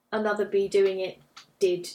another 0.09 0.45
bee 0.45 0.69
doing 0.69 1.01
it 1.01 1.19
did 1.59 1.89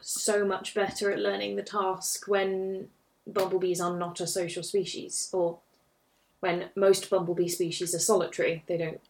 so 0.00 0.44
much 0.44 0.74
better 0.74 1.12
at 1.12 1.20
learning 1.20 1.54
the 1.54 1.62
task 1.62 2.26
when 2.26 2.88
bumblebees 3.24 3.80
are 3.80 3.96
not 3.96 4.18
a 4.18 4.26
social 4.26 4.64
species, 4.64 5.30
or 5.32 5.60
when 6.40 6.70
most 6.74 7.08
bumblebee 7.08 7.46
species 7.46 7.94
are 7.94 8.00
solitary. 8.00 8.64
They 8.66 8.76
don't 8.76 9.00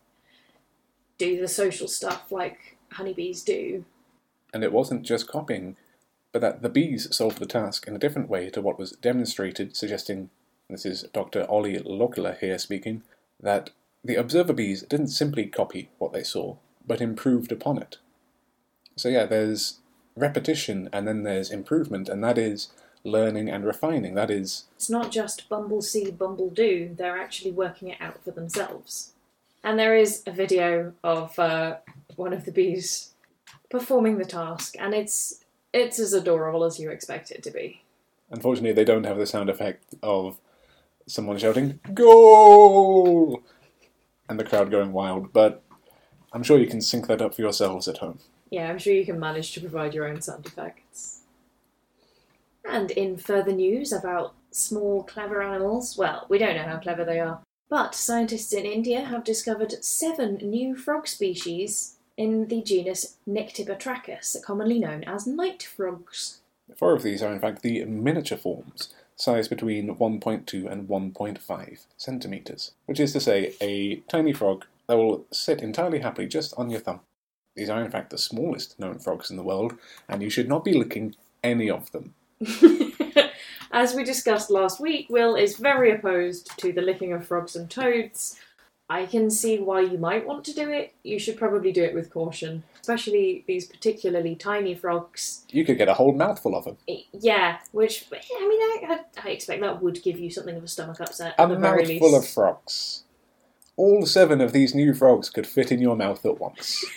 do 1.16 1.40
the 1.40 1.48
social 1.48 1.88
stuff 1.88 2.30
like 2.30 2.76
honeybees 2.92 3.42
do. 3.42 3.86
And 4.52 4.62
it 4.62 4.72
wasn't 4.72 5.04
just 5.04 5.26
copying, 5.26 5.74
but 6.32 6.42
that 6.42 6.60
the 6.60 6.68
bees 6.68 7.16
solved 7.16 7.38
the 7.38 7.46
task 7.46 7.88
in 7.88 7.96
a 7.96 7.98
different 7.98 8.28
way 8.28 8.50
to 8.50 8.60
what 8.60 8.78
was 8.78 8.92
demonstrated, 8.92 9.74
suggesting 9.74 10.28
this 10.68 10.84
is 10.84 11.04
Dr. 11.14 11.46
Olli 11.48 11.78
Loukola 11.78 12.36
here 12.36 12.58
speaking 12.58 13.02
that 13.40 13.70
the 14.06 14.16
observer 14.16 14.52
bees 14.52 14.82
didn't 14.82 15.08
simply 15.08 15.46
copy 15.46 15.90
what 15.98 16.12
they 16.12 16.22
saw, 16.22 16.56
but 16.86 17.00
improved 17.00 17.52
upon 17.52 17.78
it. 17.78 17.98
So, 18.96 19.08
yeah, 19.08 19.26
there's 19.26 19.80
repetition 20.16 20.88
and 20.92 21.06
then 21.06 21.22
there's 21.22 21.50
improvement, 21.50 22.08
and 22.08 22.22
that 22.24 22.38
is 22.38 22.70
learning 23.04 23.48
and 23.48 23.64
refining. 23.64 24.14
That 24.14 24.30
is. 24.30 24.64
It's 24.76 24.90
not 24.90 25.10
just 25.10 25.48
bumble 25.48 25.82
see, 25.82 26.10
bumble 26.10 26.50
do, 26.50 26.94
they're 26.96 27.20
actually 27.20 27.52
working 27.52 27.88
it 27.88 28.00
out 28.00 28.22
for 28.24 28.30
themselves. 28.30 29.12
And 29.62 29.78
there 29.78 29.96
is 29.96 30.22
a 30.26 30.32
video 30.32 30.92
of 31.02 31.38
uh, 31.38 31.78
one 32.14 32.32
of 32.32 32.44
the 32.44 32.52
bees 32.52 33.14
performing 33.70 34.18
the 34.18 34.24
task, 34.24 34.76
and 34.78 34.94
it's 34.94 35.44
it's 35.72 35.98
as 35.98 36.12
adorable 36.12 36.64
as 36.64 36.78
you 36.78 36.90
expect 36.90 37.30
it 37.30 37.42
to 37.42 37.50
be. 37.50 37.82
Unfortunately, 38.30 38.72
they 38.72 38.84
don't 38.84 39.04
have 39.04 39.18
the 39.18 39.26
sound 39.26 39.50
effect 39.50 39.94
of 40.02 40.38
someone 41.06 41.38
shouting 41.38 41.80
"Goal!" 41.92 43.42
And 44.28 44.38
the 44.38 44.44
crowd 44.44 44.70
going 44.70 44.92
wild, 44.92 45.32
but 45.32 45.62
I'm 46.32 46.42
sure 46.42 46.58
you 46.58 46.66
can 46.66 46.80
sync 46.80 47.06
that 47.06 47.22
up 47.22 47.34
for 47.34 47.42
yourselves 47.42 47.88
at 47.88 47.98
home. 47.98 48.18
Yeah, 48.50 48.68
I'm 48.68 48.78
sure 48.78 48.92
you 48.92 49.06
can 49.06 49.18
manage 49.18 49.52
to 49.52 49.60
provide 49.60 49.94
your 49.94 50.06
own 50.06 50.20
sound 50.20 50.46
effects. 50.46 51.20
And 52.68 52.90
in 52.90 53.16
further 53.16 53.52
news 53.52 53.92
about 53.92 54.34
small, 54.50 55.02
clever 55.04 55.42
animals, 55.42 55.96
well, 55.96 56.26
we 56.28 56.38
don't 56.38 56.56
know 56.56 56.64
how 56.64 56.78
clever 56.78 57.04
they 57.04 57.20
are, 57.20 57.40
but 57.68 57.94
scientists 57.94 58.52
in 58.52 58.64
India 58.64 59.04
have 59.04 59.24
discovered 59.24 59.84
seven 59.84 60.36
new 60.36 60.76
frog 60.76 61.06
species 61.06 61.96
in 62.16 62.48
the 62.48 62.62
genus 62.62 63.16
Nyctibatrachus, 63.28 64.42
commonly 64.42 64.78
known 64.78 65.04
as 65.04 65.26
night 65.26 65.62
frogs. 65.62 66.40
Four 66.76 66.94
of 66.94 67.02
these 67.02 67.22
are, 67.22 67.32
in 67.32 67.40
fact, 67.40 67.62
the 67.62 67.84
miniature 67.84 68.38
forms, 68.38 68.92
sized 69.16 69.50
between 69.50 69.96
1.2 69.96 70.70
and 70.70 70.88
1.5 70.88 71.86
centimetres, 71.96 72.72
which 72.84 73.00
is 73.00 73.12
to 73.12 73.20
say, 73.20 73.54
a 73.60 73.96
tiny 74.08 74.32
frog 74.32 74.64
that 74.86 74.96
will 74.96 75.26
sit 75.32 75.62
entirely 75.62 76.00
happily 76.00 76.28
just 76.28 76.54
on 76.56 76.70
your 76.70 76.80
thumb. 76.80 77.00
These 77.56 77.70
are, 77.70 77.82
in 77.82 77.90
fact, 77.90 78.10
the 78.10 78.18
smallest 78.18 78.78
known 78.78 78.98
frogs 78.98 79.30
in 79.30 79.36
the 79.36 79.42
world, 79.42 79.76
and 80.08 80.22
you 80.22 80.30
should 80.30 80.48
not 80.48 80.64
be 80.64 80.74
licking 80.74 81.16
any 81.42 81.70
of 81.70 81.90
them. 81.92 82.14
As 83.72 83.94
we 83.94 84.04
discussed 84.04 84.50
last 84.50 84.80
week, 84.80 85.08
Will 85.08 85.34
is 85.34 85.56
very 85.56 85.90
opposed 85.90 86.56
to 86.58 86.72
the 86.72 86.82
licking 86.82 87.12
of 87.12 87.26
frogs 87.26 87.56
and 87.56 87.70
toads. 87.70 88.38
I 88.88 89.06
can 89.06 89.30
see 89.30 89.58
why 89.58 89.80
you 89.80 89.98
might 89.98 90.26
want 90.26 90.44
to 90.44 90.54
do 90.54 90.70
it. 90.70 90.94
You 91.02 91.18
should 91.18 91.36
probably 91.36 91.72
do 91.72 91.82
it 91.82 91.94
with 91.94 92.10
caution, 92.10 92.62
especially 92.80 93.44
these 93.48 93.66
particularly 93.66 94.36
tiny 94.36 94.74
frogs. 94.74 95.44
You 95.50 95.64
could 95.64 95.78
get 95.78 95.88
a 95.88 95.94
whole 95.94 96.12
mouthful 96.12 96.56
of 96.56 96.64
them. 96.64 96.76
Yeah, 97.12 97.58
which 97.72 98.06
I 98.12 98.48
mean, 98.48 98.90
I, 98.90 99.00
I 99.24 99.30
expect 99.30 99.60
that 99.62 99.82
would 99.82 100.02
give 100.02 100.18
you 100.18 100.30
something 100.30 100.56
of 100.56 100.62
a 100.62 100.68
stomach 100.68 101.00
upset. 101.00 101.34
A 101.38 101.48
mouthful 101.48 102.14
of 102.14 102.28
frogs. 102.28 103.02
All 103.76 104.06
seven 104.06 104.40
of 104.40 104.52
these 104.52 104.74
new 104.74 104.94
frogs 104.94 105.30
could 105.30 105.46
fit 105.46 105.72
in 105.72 105.80
your 105.80 105.96
mouth 105.96 106.24
at 106.24 106.38
once. 106.38 106.84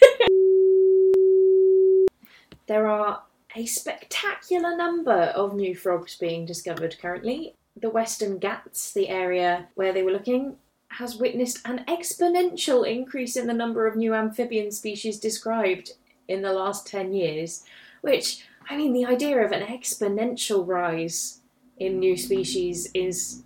There 2.69 2.85
are 2.85 3.23
a 3.55 3.65
spectacular 3.65 4.77
number 4.77 5.11
of 5.11 5.55
new 5.55 5.75
frogs 5.75 6.15
being 6.15 6.45
discovered 6.45 6.97
currently. 7.01 7.55
The 7.75 7.89
Western 7.89 8.37
Ghats, 8.37 8.93
the 8.93 9.09
area 9.09 9.69
where 9.73 9.91
they 9.91 10.03
were 10.03 10.11
looking, 10.11 10.57
has 10.89 11.17
witnessed 11.17 11.59
an 11.65 11.83
exponential 11.87 12.87
increase 12.87 13.35
in 13.35 13.47
the 13.47 13.53
number 13.53 13.87
of 13.87 13.95
new 13.95 14.13
amphibian 14.13 14.71
species 14.71 15.19
described 15.19 15.93
in 16.27 16.41
the 16.41 16.53
last 16.53 16.87
10 16.87 17.13
years. 17.13 17.63
Which, 18.01 18.45
I 18.69 18.77
mean, 18.77 18.93
the 18.93 19.05
idea 19.05 19.43
of 19.43 19.51
an 19.51 19.65
exponential 19.65 20.67
rise 20.67 21.41
in 21.77 21.99
new 21.99 22.17
species 22.17 22.89
is 22.93 23.43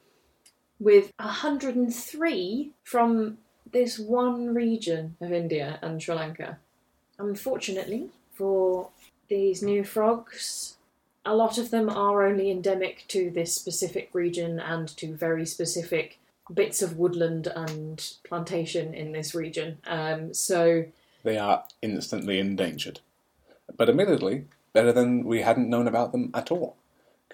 With 0.80 1.12
103 1.20 2.74
from 2.84 3.38
this 3.76 4.00
one 4.00 4.54
region 4.54 5.18
of 5.20 5.34
India 5.34 5.78
and 5.82 6.02
Sri 6.02 6.16
Lanka. 6.16 6.58
Unfortunately, 7.20 8.08
for 8.32 8.88
these 9.28 9.62
new 9.62 9.84
frogs, 9.84 10.78
a 11.26 11.36
lot 11.36 11.58
of 11.58 11.72
them 11.72 11.90
are 11.90 12.26
only 12.26 12.50
endemic 12.50 13.04
to 13.10 13.30
this 13.30 13.54
specific 13.54 14.10
region 14.14 14.62
and 14.62 14.88
to 14.96 15.14
very 15.14 15.46
specific 15.46 16.20
bits 16.54 16.82
of 16.82 16.98
woodland 16.98 17.48
and 17.54 18.14
plantation 18.24 18.94
in 18.94 19.12
this 19.12 19.36
region. 19.36 19.78
Um, 19.86 20.34
so 20.34 20.86
they 21.24 21.38
are 21.38 21.66
instantly 21.82 22.40
endangered. 22.40 23.02
But 23.76 23.90
admittedly, 23.90 24.46
better 24.72 24.94
than 24.94 25.26
we 25.26 25.42
hadn't 25.42 25.70
known 25.70 25.90
about 25.90 26.14
them 26.14 26.32
at 26.34 26.50
all. 26.50 26.78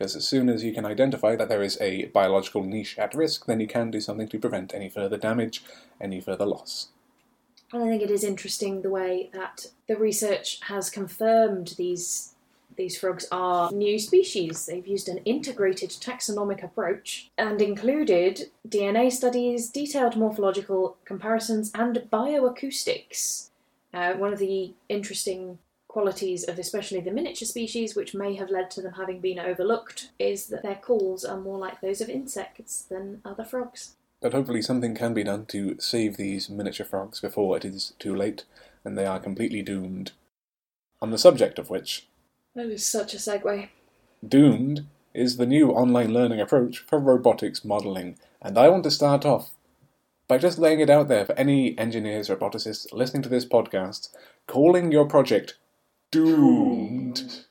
Because 0.01 0.15
as 0.15 0.27
soon 0.27 0.49
as 0.49 0.63
you 0.63 0.73
can 0.73 0.83
identify 0.83 1.35
that 1.35 1.47
there 1.47 1.61
is 1.61 1.79
a 1.79 2.05
biological 2.05 2.63
niche 2.63 2.97
at 2.97 3.13
risk, 3.13 3.45
then 3.45 3.59
you 3.59 3.67
can 3.67 3.91
do 3.91 4.01
something 4.01 4.27
to 4.29 4.39
prevent 4.39 4.73
any 4.73 4.89
further 4.89 5.15
damage, 5.15 5.63
any 6.01 6.19
further 6.19 6.47
loss. 6.47 6.87
And 7.71 7.83
I 7.83 7.87
think 7.87 8.01
it 8.01 8.09
is 8.09 8.23
interesting 8.23 8.81
the 8.81 8.89
way 8.89 9.29
that 9.31 9.67
the 9.87 9.95
research 9.95 10.59
has 10.63 10.89
confirmed 10.89 11.75
these 11.77 12.33
these 12.77 12.97
frogs 12.97 13.27
are 13.31 13.71
new 13.71 13.99
species. 13.99 14.65
They've 14.65 14.87
used 14.87 15.07
an 15.07 15.19
integrated 15.19 15.91
taxonomic 15.91 16.63
approach 16.63 17.29
and 17.37 17.61
included 17.61 18.49
DNA 18.67 19.11
studies, 19.11 19.69
detailed 19.69 20.15
morphological 20.15 20.97
comparisons, 21.05 21.69
and 21.75 22.07
bioacoustics. 22.11 23.49
Uh, 23.93 24.13
one 24.13 24.33
of 24.33 24.39
the 24.39 24.73
interesting 24.89 25.59
qualities 25.91 26.45
of 26.45 26.57
especially 26.57 27.01
the 27.01 27.11
miniature 27.11 27.45
species, 27.45 27.97
which 27.97 28.15
may 28.15 28.33
have 28.35 28.49
led 28.49 28.71
to 28.71 28.81
them 28.81 28.93
having 28.93 29.19
been 29.19 29.37
overlooked, 29.37 30.09
is 30.17 30.47
that 30.47 30.63
their 30.63 30.75
calls 30.75 31.25
are 31.25 31.37
more 31.37 31.57
like 31.57 31.81
those 31.81 31.99
of 31.99 32.09
insects 32.09 32.83
than 32.83 33.19
other 33.25 33.43
frogs. 33.43 33.95
But 34.21 34.31
hopefully, 34.31 34.61
something 34.61 34.95
can 34.95 35.13
be 35.13 35.25
done 35.25 35.47
to 35.47 35.77
save 35.79 36.15
these 36.15 36.49
miniature 36.49 36.85
frogs 36.85 37.19
before 37.19 37.57
it 37.57 37.65
is 37.65 37.93
too 37.99 38.15
late 38.15 38.45
and 38.85 38.97
they 38.97 39.05
are 39.05 39.19
completely 39.19 39.61
doomed. 39.61 40.13
On 41.01 41.11
the 41.11 41.17
subject 41.17 41.59
of 41.59 41.69
which, 41.69 42.07
That 42.55 42.67
is 42.67 42.85
such 42.85 43.13
a 43.13 43.17
segue. 43.17 43.67
Doomed 44.25 44.87
is 45.13 45.35
the 45.35 45.45
new 45.45 45.71
online 45.71 46.13
learning 46.13 46.39
approach 46.39 46.79
for 46.79 46.99
robotics 46.99 47.65
modeling, 47.65 48.17
and 48.41 48.57
I 48.57 48.69
want 48.69 48.85
to 48.85 48.91
start 48.91 49.25
off 49.25 49.51
by 50.29 50.37
just 50.37 50.57
laying 50.57 50.79
it 50.79 50.89
out 50.89 51.09
there 51.09 51.25
for 51.25 51.33
any 51.33 51.77
engineers, 51.77 52.29
roboticists 52.29 52.93
listening 52.93 53.23
to 53.23 53.29
this 53.29 53.45
podcast, 53.45 54.07
calling 54.47 54.89
your 54.89 55.05
project 55.05 55.57
doomed. 56.11 57.45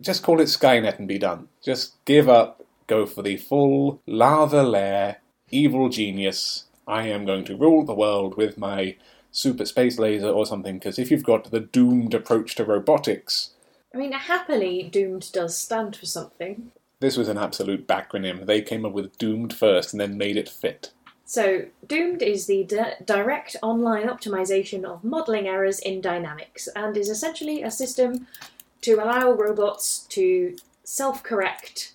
Just 0.00 0.22
call 0.22 0.40
it 0.40 0.44
Skynet 0.44 0.98
and 0.98 1.08
be 1.08 1.18
done. 1.18 1.48
Just 1.62 2.02
give 2.04 2.28
up, 2.28 2.64
go 2.86 3.06
for 3.06 3.22
the 3.22 3.36
full 3.36 4.00
lava 4.06 4.62
lair, 4.62 5.18
evil 5.50 5.88
genius. 5.88 6.64
I 6.86 7.06
am 7.08 7.24
going 7.24 7.44
to 7.44 7.56
rule 7.56 7.84
the 7.84 7.94
world 7.94 8.36
with 8.36 8.58
my 8.58 8.96
super 9.30 9.64
space 9.64 9.98
laser 9.98 10.28
or 10.28 10.44
something, 10.44 10.78
because 10.78 10.98
if 10.98 11.10
you've 11.10 11.22
got 11.22 11.50
the 11.50 11.60
doomed 11.60 12.14
approach 12.14 12.54
to 12.56 12.64
robotics, 12.64 13.50
I 13.94 13.98
mean, 13.98 14.12
happily, 14.12 14.84
doomed 14.84 15.30
does 15.32 15.56
stand 15.56 15.96
for 15.96 16.06
something. 16.06 16.70
this 17.00 17.16
was 17.16 17.28
an 17.28 17.38
absolute 17.38 17.88
backronym. 17.88 18.46
They 18.46 18.62
came 18.62 18.84
up 18.84 18.92
with 18.92 19.18
doomed 19.18 19.52
first 19.52 19.92
and 19.92 20.00
then 20.00 20.16
made 20.18 20.36
it 20.36 20.48
fit. 20.48 20.92
So, 21.30 21.66
Doomed 21.86 22.22
is 22.22 22.48
the 22.48 22.64
di- 22.64 22.96
direct 23.04 23.54
online 23.62 24.08
optimization 24.08 24.82
of 24.82 25.04
modeling 25.04 25.46
errors 25.46 25.78
in 25.78 26.00
dynamics 26.00 26.68
and 26.74 26.96
is 26.96 27.08
essentially 27.08 27.62
a 27.62 27.70
system 27.70 28.26
to 28.80 28.94
allow 28.94 29.30
robots 29.30 30.00
to 30.08 30.56
self 30.82 31.22
correct 31.22 31.94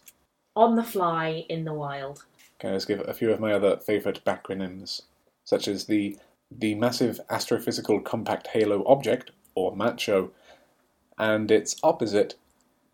on 0.56 0.78
the 0.78 0.86
fly 0.86 1.44
in 1.50 1.66
the 1.66 1.74
wild. 1.74 2.24
Can 2.60 2.70
I 2.70 2.76
just 2.76 2.88
give 2.88 3.06
a 3.06 3.14
few 3.14 3.30
of 3.30 3.42
my 3.42 3.52
other 3.52 3.76
favourite 3.76 4.24
backronyms, 4.24 5.02
such 5.44 5.68
as 5.68 5.84
the 5.84 6.18
the 6.50 6.76
Massive 6.76 7.20
Astrophysical 7.30 8.06
Compact 8.06 8.48
Halo 8.48 8.86
Object, 8.88 9.32
or 9.54 9.76
MACHO, 9.76 10.32
and 11.18 11.52
its 11.52 11.76
opposite, 11.84 12.36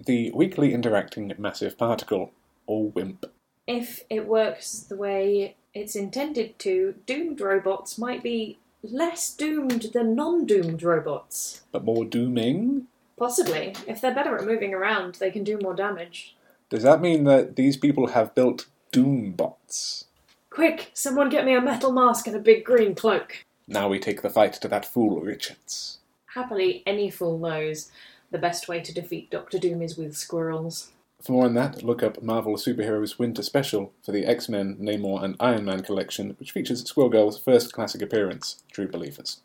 the 0.04 0.32
Weakly 0.32 0.74
Interacting 0.74 1.32
Massive 1.38 1.78
Particle, 1.78 2.32
or 2.66 2.90
WIMP. 2.90 3.28
If 3.68 4.02
it 4.10 4.26
works 4.28 4.80
the 4.80 4.96
way 4.96 5.56
it's 5.74 5.96
intended 5.96 6.60
to, 6.60 6.96
doomed 7.06 7.42
robots 7.42 7.98
might 7.98 8.24
be 8.24 8.60
less 8.84 9.34
doomed 9.34 9.92
than 9.94 10.16
non 10.16 10.46
doomed 10.46 10.84
robots. 10.84 11.62
But 11.72 11.84
more 11.84 12.06
dooming? 12.06 12.88
Possibly. 13.18 13.75
If 13.88 14.01
they're 14.01 14.16
better 14.16 14.38
at 14.38 14.46
moving 14.46 14.74
around, 14.74 15.16
they 15.16 15.32
can 15.32 15.44
do 15.44 15.60
more 15.62 15.75
damage. 15.75 16.36
Does 16.70 16.84
that 16.84 17.01
mean 17.01 17.25
that 17.25 17.56
these 17.56 17.78
people 17.78 18.08
have 18.08 18.34
built 18.34 18.68
doom 18.92 19.31
bots? 19.31 20.05
Quick, 20.50 20.92
someone 20.94 21.29
get 21.29 21.46
me 21.46 21.53
a 21.53 21.62
metal 21.62 21.92
mask 21.92 22.27
and 22.27 22.36
a 22.36 22.40
big 22.40 22.66
green 22.66 22.96
cloak. 22.96 23.46
Now 23.68 23.88
we 23.88 24.00
take 24.00 24.22
the 24.22 24.29
fight 24.29 24.53
to 24.53 24.68
that 24.68 24.86
fool 24.86 25.22
Richards. 25.22 26.00
Happily, 26.34 26.84
any 26.86 27.10
fool 27.10 27.38
knows 27.38 27.92
the 28.31 28.38
best 28.38 28.68
way 28.68 28.81
to 28.81 28.94
defeat 28.94 29.29
Doctor 29.29 29.60
Doom 29.60 29.81
is 29.81 29.98
with 29.98 30.16
squirrels. 30.16 30.92
For 31.22 31.34
more 31.34 31.46
on 31.46 31.53
that, 31.53 31.84
look 31.84 32.01
up 32.01 32.24
Marvel 32.24 32.55
Superheroes 32.55 33.20
Winter 33.20 33.44
Special 33.44 33.94
for 34.03 34.12
the 34.12 34.25
X 34.25 34.50
Men, 34.50 34.77
Namor, 34.81 35.24
and 35.24 35.36
Iron 35.40 35.66
Man 35.66 35.84
collection, 35.84 36.36
which 36.40 36.51
features 36.51 36.84
Squirrel 36.84 37.10
Girl's 37.10 37.38
first 37.38 37.74
classic 37.74 38.01
appearance, 38.01 38.64
True 38.72 38.88
Believers. 38.88 39.42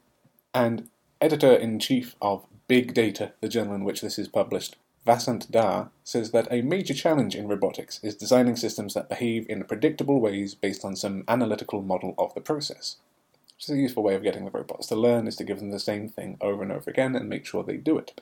And 0.54 0.88
editor 1.20 1.52
in 1.52 1.78
chief 1.78 2.16
of 2.22 2.46
Big 2.66 2.94
Data, 2.94 3.32
the 3.40 3.48
journal 3.48 3.74
in 3.74 3.84
which 3.84 4.00
this 4.00 4.18
is 4.18 4.28
published, 4.28 4.76
Vasant 5.06 5.50
Dhar, 5.50 5.90
says 6.02 6.30
that 6.30 6.48
a 6.50 6.62
major 6.62 6.94
challenge 6.94 7.36
in 7.36 7.46
robotics 7.46 8.00
is 8.02 8.16
designing 8.16 8.56
systems 8.56 8.94
that 8.94 9.10
behave 9.10 9.46
in 9.48 9.62
predictable 9.64 10.20
ways 10.20 10.54
based 10.54 10.84
on 10.84 10.96
some 10.96 11.24
analytical 11.28 11.82
model 11.82 12.14
of 12.16 12.34
the 12.34 12.40
process. 12.40 12.96
Which 13.54 13.64
is 13.64 13.70
a 13.70 13.76
useful 13.76 14.02
way 14.02 14.14
of 14.14 14.22
getting 14.22 14.44
the 14.44 14.50
robots 14.50 14.86
to 14.88 14.96
learn 14.96 15.26
is 15.26 15.36
to 15.36 15.44
give 15.44 15.60
them 15.60 15.70
the 15.70 15.78
same 15.78 16.08
thing 16.08 16.38
over 16.40 16.62
and 16.62 16.72
over 16.72 16.90
again 16.90 17.14
and 17.14 17.28
make 17.28 17.46
sure 17.46 17.62
they 17.62 17.76
do 17.76 17.98
it. 17.98 18.20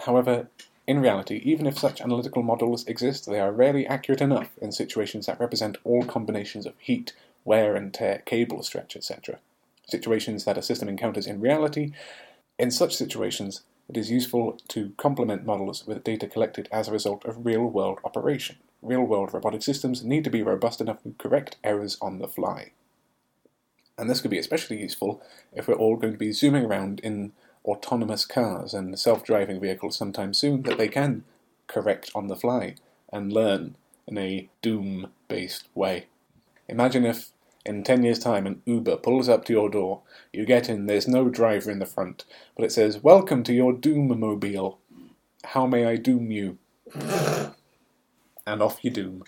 However, 0.00 0.48
in 0.88 1.00
reality, 1.00 1.42
even 1.44 1.66
if 1.66 1.78
such 1.78 2.00
analytical 2.00 2.42
models 2.42 2.86
exist, 2.86 3.26
they 3.26 3.38
are 3.38 3.52
rarely 3.52 3.86
accurate 3.86 4.22
enough 4.22 4.56
in 4.56 4.72
situations 4.72 5.26
that 5.26 5.38
represent 5.38 5.76
all 5.84 6.02
combinations 6.02 6.64
of 6.64 6.72
heat, 6.78 7.12
wear 7.44 7.76
and 7.76 7.92
tear, 7.92 8.22
cable 8.24 8.62
stretch, 8.62 8.96
etc. 8.96 9.38
Situations 9.86 10.46
that 10.46 10.56
a 10.56 10.62
system 10.62 10.88
encounters 10.88 11.26
in 11.26 11.42
reality. 11.42 11.92
In 12.58 12.70
such 12.70 12.96
situations, 12.96 13.64
it 13.86 13.98
is 13.98 14.10
useful 14.10 14.58
to 14.68 14.94
complement 14.96 15.44
models 15.44 15.86
with 15.86 16.04
data 16.04 16.26
collected 16.26 16.70
as 16.72 16.88
a 16.88 16.92
result 16.92 17.22
of 17.26 17.44
real 17.44 17.66
world 17.66 17.98
operation. 18.02 18.56
Real 18.80 19.02
world 19.02 19.34
robotic 19.34 19.62
systems 19.62 20.02
need 20.02 20.24
to 20.24 20.30
be 20.30 20.42
robust 20.42 20.80
enough 20.80 21.02
to 21.02 21.14
correct 21.18 21.56
errors 21.62 21.98
on 22.00 22.18
the 22.18 22.28
fly. 22.28 22.72
And 23.98 24.08
this 24.08 24.22
could 24.22 24.30
be 24.30 24.38
especially 24.38 24.80
useful 24.80 25.22
if 25.52 25.68
we're 25.68 25.74
all 25.74 25.96
going 25.96 26.14
to 26.14 26.18
be 26.18 26.32
zooming 26.32 26.64
around 26.64 27.00
in 27.00 27.32
autonomous 27.68 28.24
cars 28.24 28.74
and 28.74 28.98
self 28.98 29.22
driving 29.22 29.60
vehicles 29.60 29.96
sometime 29.96 30.34
soon 30.34 30.62
that 30.62 30.78
they 30.78 30.88
can 30.88 31.24
correct 31.66 32.10
on 32.14 32.28
the 32.28 32.36
fly 32.36 32.74
and 33.12 33.32
learn 33.32 33.76
in 34.06 34.18
a 34.18 34.48
doom 34.62 35.08
based 35.28 35.68
way. 35.74 36.06
Imagine 36.68 37.04
if 37.04 37.30
in 37.64 37.84
10 37.84 38.02
years' 38.02 38.18
time 38.18 38.46
an 38.46 38.62
Uber 38.64 38.96
pulls 38.96 39.28
up 39.28 39.44
to 39.44 39.52
your 39.52 39.68
door, 39.68 40.00
you 40.32 40.46
get 40.46 40.68
in, 40.68 40.86
there's 40.86 41.06
no 41.06 41.28
driver 41.28 41.70
in 41.70 41.78
the 41.78 41.86
front, 41.86 42.24
but 42.56 42.64
it 42.64 42.72
says, 42.72 43.02
Welcome 43.02 43.42
to 43.44 43.52
your 43.52 43.72
Doom 43.72 44.18
mobile. 44.18 44.78
How 45.44 45.66
may 45.66 45.84
I 45.84 45.96
doom 45.96 46.30
you? 46.30 46.58
and 48.48 48.62
off 48.62 48.82
you 48.82 48.90
doom. 48.90 49.24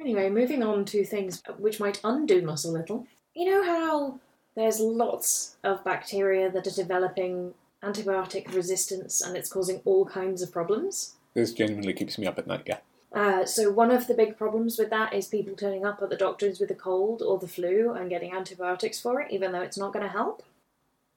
Anyway, 0.00 0.28
moving 0.28 0.62
on 0.62 0.84
to 0.86 1.04
things 1.04 1.42
which 1.58 1.80
might 1.80 2.02
undoom 2.02 2.50
us 2.50 2.64
a 2.64 2.70
little. 2.70 3.06
You 3.34 3.50
know 3.50 3.64
how 3.64 4.20
there's 4.56 4.80
lots 4.80 5.56
of 5.62 5.84
bacteria 5.84 6.50
that 6.50 6.66
are 6.66 6.70
developing 6.70 7.54
antibiotic 7.82 8.52
resistance 8.54 9.20
and 9.20 9.36
it's 9.36 9.52
causing 9.52 9.80
all 9.84 10.06
kinds 10.06 10.42
of 10.42 10.50
problems? 10.50 11.14
This 11.34 11.52
genuinely 11.52 11.92
keeps 11.92 12.18
me 12.18 12.26
up 12.26 12.38
at 12.38 12.46
night, 12.46 12.62
yeah. 12.66 12.78
Uh, 13.12 13.44
so 13.44 13.70
one 13.70 13.90
of 13.90 14.06
the 14.06 14.14
big 14.14 14.36
problems 14.36 14.78
with 14.78 14.90
that 14.90 15.12
is 15.12 15.28
people 15.28 15.54
turning 15.54 15.84
up 15.84 16.02
at 16.02 16.10
the 16.10 16.16
doctors 16.16 16.58
with 16.58 16.70
a 16.70 16.74
cold 16.74 17.22
or 17.22 17.38
the 17.38 17.46
flu 17.46 17.92
and 17.92 18.10
getting 18.10 18.34
antibiotics 18.34 19.00
for 19.00 19.20
it, 19.20 19.30
even 19.30 19.52
though 19.52 19.60
it's 19.60 19.78
not 19.78 19.92
going 19.92 20.04
to 20.04 20.10
help. 20.10 20.42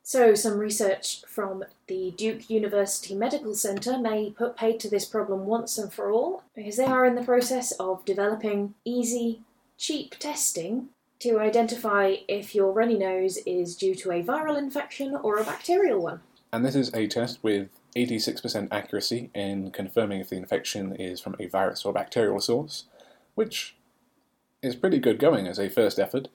So 0.03 0.33
some 0.33 0.57
research 0.57 1.23
from 1.27 1.63
the 1.87 2.11
Duke 2.11 2.49
University 2.49 3.15
Medical 3.15 3.53
Center 3.53 3.97
may 3.97 4.31
put 4.31 4.55
paid 4.55 4.79
to 4.81 4.89
this 4.89 5.05
problem 5.05 5.45
once 5.45 5.77
and 5.77 5.91
for 5.91 6.11
all, 6.11 6.43
because 6.55 6.77
they 6.77 6.85
are 6.85 7.05
in 7.05 7.15
the 7.15 7.23
process 7.23 7.71
of 7.73 8.05
developing 8.05 8.75
easy, 8.85 9.41
cheap 9.77 10.15
testing 10.17 10.89
to 11.19 11.39
identify 11.39 12.15
if 12.27 12.55
your 12.55 12.71
runny 12.71 12.97
nose 12.97 13.37
is 13.45 13.75
due 13.75 13.93
to 13.95 14.11
a 14.11 14.23
viral 14.23 14.57
infection 14.57 15.15
or 15.15 15.37
a 15.37 15.43
bacterial 15.43 16.01
one. 16.01 16.21
And 16.51 16.65
this 16.65 16.75
is 16.75 16.93
a 16.93 17.07
test 17.07 17.39
with 17.43 17.69
86% 17.95 18.69
accuracy 18.71 19.29
in 19.33 19.71
confirming 19.71 20.21
if 20.21 20.29
the 20.29 20.37
infection 20.37 20.95
is 20.95 21.19
from 21.19 21.35
a 21.39 21.47
virus 21.47 21.85
or 21.85 21.93
bacterial 21.93 22.39
source, 22.39 22.85
which 23.35 23.75
is 24.61 24.75
pretty 24.75 24.99
good 24.99 25.19
going 25.19 25.47
as 25.47 25.59
a 25.59 25.69
first 25.69 25.99
effort. 25.99 26.29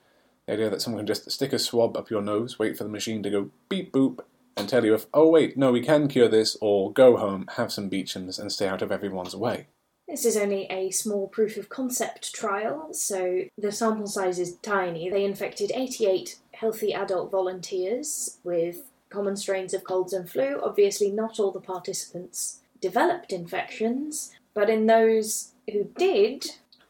The 0.47 0.53
idea 0.53 0.71
that 0.71 0.83
someone 0.83 1.01
can 1.01 1.07
just 1.07 1.31
stick 1.31 1.53
a 1.53 1.59
swab 1.59 1.97
up 1.97 2.11
your 2.11 2.23
nose, 2.23 2.59
wait 2.59 2.77
for 2.77 2.85
the 2.85 2.91
machine 2.91 3.23
to 3.23 3.31
go 3.31 3.51
beep 3.69 3.93
boop, 3.93 4.21
and 4.57 4.69
tell 4.69 4.85
you 4.85 4.95
if, 4.95 5.07
oh 5.13 5.29
wait, 5.29 5.57
no, 5.57 5.73
we 5.73 5.81
can 5.81 6.07
cure 6.07 6.29
this, 6.29 6.57
or 6.61 6.93
go 6.93 7.17
home, 7.17 7.47
have 7.57 7.73
some 7.73 7.91
beechams, 7.91 8.39
and 8.39 8.53
stay 8.53 8.69
out 8.69 8.83
of 8.83 8.93
everyone's 8.93 9.35
way. 9.35 9.67
This 10.09 10.27
is 10.27 10.37
only 10.37 10.67
a 10.71 10.91
small 10.91 11.29
proof 11.29 11.57
of 11.57 11.69
concept 11.69 12.35
trial, 12.35 12.93
so 12.93 13.45
the 13.57 13.73
sample 13.73 14.07
size 14.07 14.39
is 14.39 14.57
tiny. 14.57 15.09
They 15.09 15.25
infected 15.25 15.73
88 15.75 16.39
healthy 16.53 16.93
adult 16.93 17.31
volunteers 17.31 18.39
with 18.45 18.91
common 19.09 19.37
strains 19.37 19.73
of 19.73 19.85
colds 19.85 20.13
and 20.13 20.29
flu. 20.29 20.61
Obviously, 20.63 21.11
not 21.11 21.41
all 21.41 21.53
the 21.53 21.61
participants 21.61 22.61
developed 22.81 23.33
infections, 23.33 24.33
but 24.53 24.69
in 24.69 24.87
those 24.87 25.53
who 25.73 25.85
did, 25.97 26.47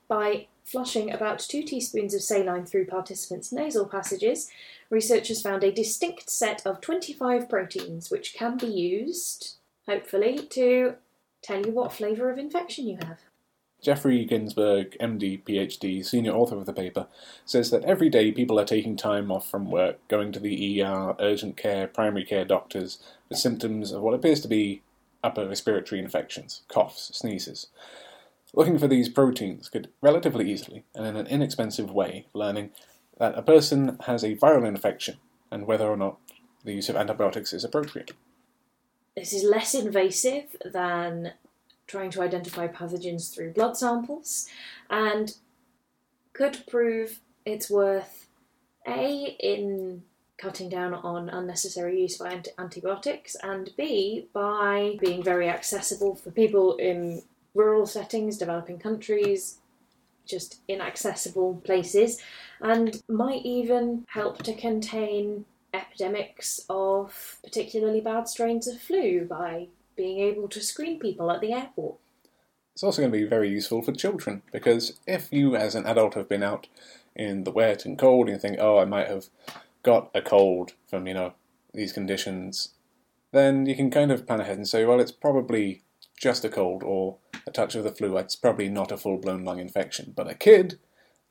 by 0.08 0.48
flushing 0.64 1.12
about 1.12 1.38
two 1.38 1.62
teaspoons 1.62 2.14
of 2.14 2.22
saline 2.22 2.66
through 2.66 2.86
participants' 2.86 3.52
nasal 3.52 3.86
passages, 3.86 4.50
researchers 4.90 5.40
found 5.40 5.62
a 5.62 5.70
distinct 5.70 6.28
set 6.28 6.66
of 6.66 6.80
25 6.80 7.48
proteins 7.48 8.10
which 8.10 8.34
can 8.34 8.56
be 8.56 8.66
used, 8.66 9.56
hopefully, 9.86 10.38
to 10.50 10.96
tell 11.44 11.64
you 11.64 11.72
what 11.72 11.92
flavour 11.92 12.30
of 12.30 12.38
infection 12.38 12.86
you 12.86 12.98
have. 13.02 13.20
Geoffrey 13.82 14.24
Ginsburg, 14.24 14.96
MD, 14.98 15.44
PhD, 15.44 16.04
senior 16.04 16.32
author 16.32 16.56
of 16.56 16.64
the 16.64 16.72
paper, 16.72 17.06
says 17.44 17.70
that 17.70 17.84
every 17.84 18.08
day 18.08 18.32
people 18.32 18.58
are 18.58 18.64
taking 18.64 18.96
time 18.96 19.30
off 19.30 19.48
from 19.48 19.70
work, 19.70 19.98
going 20.08 20.32
to 20.32 20.40
the 20.40 20.80
ER, 20.80 21.14
urgent 21.18 21.58
care, 21.58 21.86
primary 21.86 22.24
care 22.24 22.46
doctors 22.46 22.98
with 23.28 23.38
symptoms 23.38 23.92
of 23.92 24.00
what 24.00 24.14
appears 24.14 24.40
to 24.40 24.48
be 24.48 24.82
upper 25.22 25.46
respiratory 25.46 26.00
infections, 26.00 26.62
coughs, 26.68 27.10
sneezes. 27.12 27.66
Looking 28.54 28.78
for 28.78 28.88
these 28.88 29.08
proteins 29.08 29.68
could 29.68 29.90
relatively 30.00 30.50
easily 30.50 30.84
and 30.94 31.06
in 31.06 31.16
an 31.16 31.26
inexpensive 31.26 31.90
way 31.90 32.26
learning 32.32 32.70
that 33.18 33.36
a 33.36 33.42
person 33.42 33.98
has 34.06 34.22
a 34.22 34.36
viral 34.36 34.66
infection 34.66 35.16
and 35.50 35.66
whether 35.66 35.86
or 35.86 35.96
not 35.96 36.18
the 36.64 36.72
use 36.72 36.88
of 36.88 36.96
antibiotics 36.96 37.52
is 37.52 37.64
appropriate. 37.64 38.12
This 39.16 39.32
is 39.32 39.44
less 39.44 39.74
invasive 39.74 40.56
than 40.64 41.34
trying 41.86 42.10
to 42.10 42.22
identify 42.22 42.66
pathogens 42.66 43.32
through 43.32 43.52
blood 43.52 43.76
samples 43.76 44.48
and 44.90 45.36
could 46.32 46.64
prove 46.66 47.20
its 47.44 47.70
worth 47.70 48.26
A 48.88 49.36
in 49.38 50.02
cutting 50.36 50.68
down 50.68 50.94
on 50.94 51.28
unnecessary 51.28 52.00
use 52.02 52.20
of 52.20 52.26
antibiotics 52.58 53.36
and 53.42 53.70
B 53.76 54.26
by 54.32 54.96
being 55.00 55.22
very 55.22 55.48
accessible 55.48 56.16
for 56.16 56.32
people 56.32 56.76
in 56.76 57.22
rural 57.54 57.86
settings, 57.86 58.36
developing 58.36 58.78
countries, 58.78 59.58
just 60.26 60.60
inaccessible 60.66 61.60
places, 61.64 62.20
and 62.60 63.00
might 63.08 63.42
even 63.44 64.06
help 64.08 64.42
to 64.42 64.54
contain 64.54 65.44
epidemics 65.74 66.60
of 66.70 67.38
particularly 67.42 68.00
bad 68.00 68.28
strains 68.28 68.66
of 68.66 68.80
flu 68.80 69.24
by 69.24 69.68
being 69.96 70.20
able 70.20 70.48
to 70.48 70.60
screen 70.60 70.98
people 70.98 71.30
at 71.30 71.40
the 71.40 71.52
airport. 71.52 71.96
It's 72.74 72.82
also 72.82 73.02
going 73.02 73.12
to 73.12 73.18
be 73.18 73.24
very 73.24 73.48
useful 73.48 73.82
for 73.82 73.92
children 73.92 74.42
because 74.52 74.98
if 75.06 75.32
you, 75.32 75.54
as 75.54 75.74
an 75.74 75.86
adult, 75.86 76.14
have 76.14 76.28
been 76.28 76.42
out 76.42 76.66
in 77.14 77.44
the 77.44 77.52
wet 77.52 77.84
and 77.84 77.98
cold 77.98 78.26
and 78.26 78.36
you 78.36 78.40
think, 78.40 78.58
oh, 78.58 78.78
I 78.78 78.84
might 78.84 79.06
have 79.06 79.28
got 79.82 80.10
a 80.14 80.20
cold 80.20 80.72
from, 80.88 81.06
you 81.06 81.14
know, 81.14 81.34
these 81.72 81.92
conditions, 81.92 82.70
then 83.32 83.66
you 83.66 83.76
can 83.76 83.90
kind 83.90 84.10
of 84.10 84.26
plan 84.26 84.40
ahead 84.40 84.56
and 84.56 84.68
say, 84.68 84.84
well, 84.84 85.00
it's 85.00 85.12
probably 85.12 85.82
just 86.20 86.44
a 86.44 86.48
cold 86.48 86.82
or 86.82 87.18
a 87.46 87.50
touch 87.50 87.74
of 87.74 87.84
the 87.84 87.92
flu. 87.92 88.16
It's 88.16 88.36
probably 88.36 88.68
not 88.68 88.92
a 88.92 88.96
full 88.96 89.18
blown 89.18 89.44
lung 89.44 89.58
infection. 89.58 90.12
But 90.16 90.30
a 90.30 90.34
kid, 90.34 90.78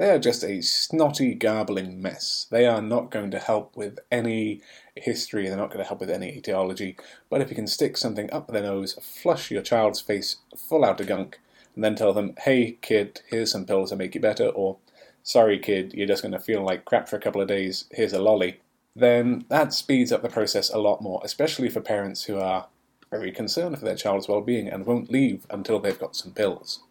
they 0.03 0.09
are 0.09 0.19
just 0.19 0.43
a 0.43 0.61
snotty, 0.61 1.33
garbling 1.33 2.01
mess. 2.01 2.45
They 2.51 2.65
are 2.65 2.81
not 2.81 3.09
going 3.09 3.31
to 3.31 3.39
help 3.39 3.77
with 3.77 3.99
any 4.11 4.59
history, 4.97 5.47
they're 5.47 5.55
not 5.55 5.69
going 5.69 5.81
to 5.81 5.87
help 5.87 6.01
with 6.01 6.09
any 6.09 6.37
etiology. 6.37 6.97
But 7.29 7.39
if 7.39 7.49
you 7.49 7.55
can 7.55 7.67
stick 7.67 7.95
something 7.95 8.29
up 8.33 8.49
their 8.49 8.63
nose, 8.63 8.99
flush 9.01 9.49
your 9.49 9.61
child's 9.61 10.01
face 10.01 10.35
full 10.57 10.83
out 10.83 10.99
of 10.99 11.07
gunk, 11.07 11.39
and 11.73 11.85
then 11.85 11.95
tell 11.95 12.11
them, 12.11 12.35
hey 12.39 12.77
kid, 12.81 13.21
here's 13.29 13.53
some 13.53 13.65
pills 13.65 13.91
to 13.91 13.95
make 13.95 14.13
you 14.13 14.19
better, 14.19 14.47
or 14.47 14.75
sorry 15.23 15.57
kid, 15.57 15.93
you're 15.93 16.05
just 16.05 16.21
going 16.21 16.33
to 16.33 16.39
feel 16.39 16.65
like 16.65 16.83
crap 16.83 17.07
for 17.07 17.15
a 17.15 17.21
couple 17.21 17.39
of 17.39 17.47
days, 17.47 17.85
here's 17.91 18.11
a 18.11 18.21
lolly, 18.21 18.59
then 18.93 19.45
that 19.47 19.71
speeds 19.71 20.11
up 20.11 20.21
the 20.21 20.27
process 20.27 20.69
a 20.69 20.79
lot 20.79 21.01
more, 21.01 21.21
especially 21.23 21.69
for 21.69 21.79
parents 21.79 22.25
who 22.25 22.37
are 22.37 22.67
very 23.09 23.31
concerned 23.31 23.79
for 23.79 23.85
their 23.85 23.95
child's 23.95 24.27
well 24.27 24.41
being 24.41 24.67
and 24.67 24.85
won't 24.85 25.09
leave 25.09 25.47
until 25.49 25.79
they've 25.79 25.97
got 25.97 26.13
some 26.13 26.33
pills. 26.33 26.81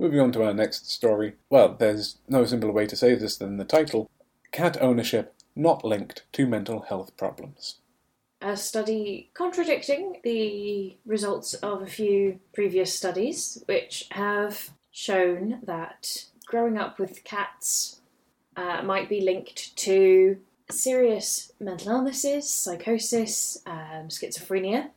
Moving 0.00 0.20
on 0.20 0.32
to 0.32 0.44
our 0.44 0.54
next 0.54 0.90
story. 0.90 1.34
Well, 1.50 1.76
there's 1.78 2.16
no 2.26 2.46
simpler 2.46 2.72
way 2.72 2.86
to 2.86 2.96
say 2.96 3.14
this 3.16 3.36
than 3.36 3.58
the 3.58 3.66
title 3.66 4.10
Cat 4.50 4.80
Ownership 4.80 5.34
Not 5.54 5.84
Linked 5.84 6.24
to 6.32 6.46
Mental 6.46 6.80
Health 6.80 7.14
Problems. 7.18 7.80
A 8.40 8.56
study 8.56 9.28
contradicting 9.34 10.16
the 10.24 10.96
results 11.04 11.52
of 11.52 11.82
a 11.82 11.86
few 11.86 12.40
previous 12.54 12.94
studies, 12.94 13.62
which 13.66 14.06
have 14.12 14.70
shown 14.90 15.60
that 15.64 16.24
growing 16.46 16.78
up 16.78 16.98
with 16.98 17.22
cats 17.22 18.00
uh, 18.56 18.80
might 18.82 19.10
be 19.10 19.20
linked 19.20 19.76
to 19.76 20.38
serious 20.70 21.52
mental 21.60 21.90
illnesses, 21.90 22.48
psychosis, 22.48 23.58
um, 23.66 24.08
schizophrenia. 24.08 24.88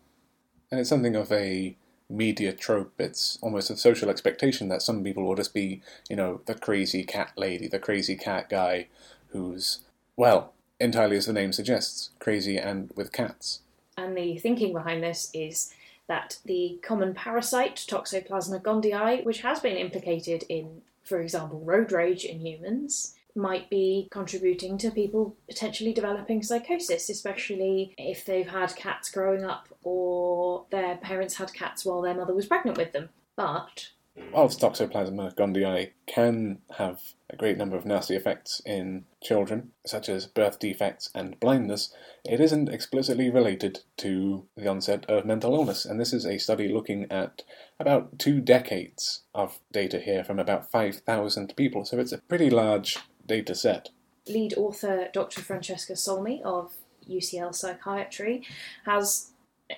And 0.72 0.80
it's 0.80 0.90
something 0.90 1.18
of 1.18 1.30
a 1.34 1.76
media 2.10 2.54
trope. 2.54 2.94
It's 3.00 3.38
almost 3.42 3.70
a 3.70 3.78
social 3.78 4.10
expectation 4.10 4.70
that 4.70 4.82
some 4.82 5.04
people 5.04 5.24
will 5.24 5.36
just 5.36 5.54
be, 5.54 5.82
you 6.10 6.16
know, 6.16 6.42
the 6.46 6.56
crazy 6.56 7.04
cat 7.04 7.32
lady, 7.36 7.68
the 7.68 7.80
crazy 7.80 8.16
cat 8.16 8.50
guy 8.50 8.88
who's, 9.30 9.80
well, 10.16 10.54
entirely 10.80 11.18
as 11.18 11.26
the 11.26 11.34
name 11.34 11.54
suggests, 11.54 12.12
crazy 12.20 12.58
and 12.58 12.92
with 12.96 13.12
cats. 13.12 13.60
And 13.98 14.18
the 14.18 14.38
thinking 14.38 14.74
behind 14.74 15.04
this 15.04 15.30
is 15.34 15.74
that 16.08 16.40
the 16.46 16.80
common 16.82 17.14
parasite, 17.14 17.78
Toxoplasma 17.78 18.62
gondii, 18.62 19.24
which 19.24 19.42
has 19.42 19.60
been 19.60 19.78
implicated 19.78 20.44
in, 20.50 20.82
for 21.04 21.22
example, 21.22 21.62
road 21.62 21.92
rage 21.92 22.26
in 22.26 22.40
humans, 22.40 23.16
might 23.36 23.70
be 23.70 24.08
contributing 24.12 24.78
to 24.78 24.92
people 24.92 25.36
potentially 25.48 25.94
developing 25.94 26.44
psychosis, 26.44 27.10
especially 27.10 27.94
if 27.98 28.26
they've 28.26 28.48
had 28.50 28.76
cats 28.76 29.10
growing 29.10 29.44
up 29.44 29.68
or 29.84 30.66
their 30.72 30.98
parents 30.98 31.36
had 31.36 31.54
cats 31.54 31.86
while 31.86 32.02
their 32.02 32.14
mother 32.14 32.34
was 32.34 32.46
pregnant 32.46 32.78
with 32.78 32.92
them. 32.94 33.10
But 33.36 33.90
whilst 34.32 34.60
Toxoplasma 34.60 35.36
gondii 35.36 35.92
can 36.06 36.60
have 36.78 37.02
a 37.30 37.36
great 37.36 37.58
number 37.58 37.76
of 37.76 37.86
nasty 37.86 38.16
effects 38.16 38.62
in 38.66 39.06
children, 39.24 39.72
such 39.88 40.08
as 40.08 40.28
birth 40.28 40.60
defects 40.60 41.10
and 41.16 41.40
blindness, 41.40 41.92
it 42.24 42.40
isn't 42.40 42.70
explicitly 42.70 43.32
related 43.32 43.80
to 43.98 44.46
the 44.56 44.68
onset 44.68 45.06
of 45.10 45.26
mental 45.26 45.56
illness. 45.56 45.86
And 45.86 46.00
this 46.00 46.14
is 46.14 46.26
a 46.26 46.38
study 46.38 46.68
looking 46.68 47.08
at 47.12 47.42
about 47.80 48.20
two 48.20 48.40
decades 48.40 49.24
of 49.34 49.60
data 49.72 50.00
here 50.00 50.24
from 50.24 50.38
about 50.38 50.70
5,000 50.70 51.56
people. 51.56 51.86
So 51.86 52.00
it's 52.00 52.12
a 52.12 52.20
pretty 52.20 52.52
large 52.52 52.98
data 53.26 53.56
set. 53.56 53.90
Lead 54.28 54.54
author 54.56 55.10
Dr. 55.12 55.42
Francesca 55.42 55.94
Solmi 55.94 56.42
of 56.42 56.74
UCL 57.10 57.54
Psychiatry 57.54 58.46
has 58.86 59.32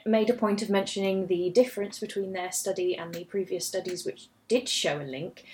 made 0.05 0.29
a 0.29 0.33
point 0.33 0.61
of 0.61 0.69
mentioning 0.69 1.27
the 1.27 1.49
difference 1.49 1.99
between 1.99 2.33
their 2.33 2.51
study 2.51 2.95
and 2.95 3.13
the 3.13 3.23
previous 3.25 3.65
studies 3.65 4.05
which 4.05 4.27
did 4.47 4.67
show 4.67 4.99
a 4.99 5.03
link. 5.03 5.45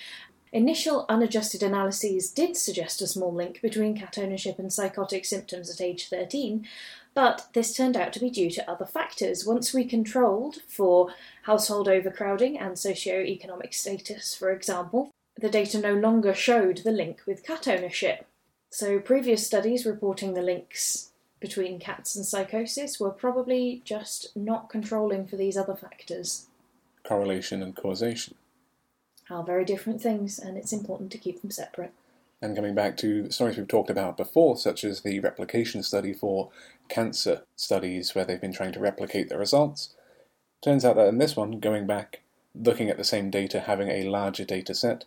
Initial 0.54 1.06
unadjusted 1.08 1.63
analyses 1.63 2.30
did 2.30 2.58
suggest 2.58 3.01
a 3.01 3.08
small 3.08 3.34
link 3.34 3.62
between 3.62 3.97
cat 3.97 4.17
ownership 4.17 4.60
and 4.60 4.71
psychotic 4.71 5.23
symptoms 5.23 5.69
at 5.69 5.80
age 5.80 6.10
13, 6.10 6.67
but 7.13 7.47
this 7.54 7.73
turned 7.73 7.95
out 7.95 8.12
to 8.13 8.19
be 8.19 8.30
due 8.30 8.49
to 8.51 8.69
other 8.69 8.86
factors. 8.86 9.45
Once 9.45 9.73
we 9.73 9.86
controlled 9.86 10.58
for 10.67 11.13
household 11.43 11.88
overcrowding 11.88 12.60
and 12.60 12.77
socio-economic 12.77 13.73
status, 13.73 14.36
for 14.36 14.51
example, 14.51 15.10
the 15.38 15.50
data 15.50 15.80
no 15.80 15.94
longer 15.94 16.34
showed 16.34 16.78
the 16.80 16.91
link 16.91 17.22
with 17.26 17.44
cat 17.44 17.67
ownership. 17.67 18.26
So, 18.70 19.00
previous 19.00 19.46
studies 19.46 19.86
reporting 19.86 20.34
the 20.34 20.41
links 20.41 21.12
between 21.41 21.80
cats 21.80 22.15
and 22.15 22.26
psychosis 22.26 23.00
were 23.00 23.10
probably 23.10 23.82
just 23.84 24.36
not 24.36 24.70
controlling 24.70 25.28
for 25.28 25.36
these 25.36 25.58
other 25.58 25.76
factors. 25.76 26.46
Correlation 27.04 27.62
and 27.63 27.76
causation. 27.76 28.36
Are 29.30 29.44
very 29.44 29.65
different 29.65 30.02
things, 30.02 30.38
and 30.38 30.58
it's 30.58 30.72
important 30.72 31.12
to 31.12 31.17
keep 31.17 31.41
them 31.41 31.52
separate. 31.52 31.94
And 32.41 32.56
coming 32.56 32.76
back 32.76 32.98
to 32.98 33.30
stories 33.30 33.58
we've 33.58 33.67
talked 33.67 33.89
about 33.89 34.17
before, 34.17 34.58
such 34.58 34.84
as 34.84 35.02
the 35.02 35.20
replication 35.20 35.84
study 35.84 36.13
for 36.13 36.50
cancer 36.89 37.44
studies 37.56 38.15
where 38.15 38.26
they've 38.26 38.41
been 38.41 38.54
trying 38.54 38.74
to 38.74 38.80
replicate 38.80 39.30
the 39.30 39.38
results, 39.38 39.96
turns 40.62 40.86
out 40.86 40.96
that 40.96 41.08
in 41.08 41.17
this 41.17 41.36
one, 41.36 41.60
going 41.60 41.88
back, 41.88 42.22
looking 42.56 42.89
at 42.89 42.98
the 42.98 43.04
same 43.04 43.30
data, 43.30 43.62
having 43.62 43.89
a 43.89 44.10
larger 44.10 44.44
data 44.44 44.74
set, 44.74 45.06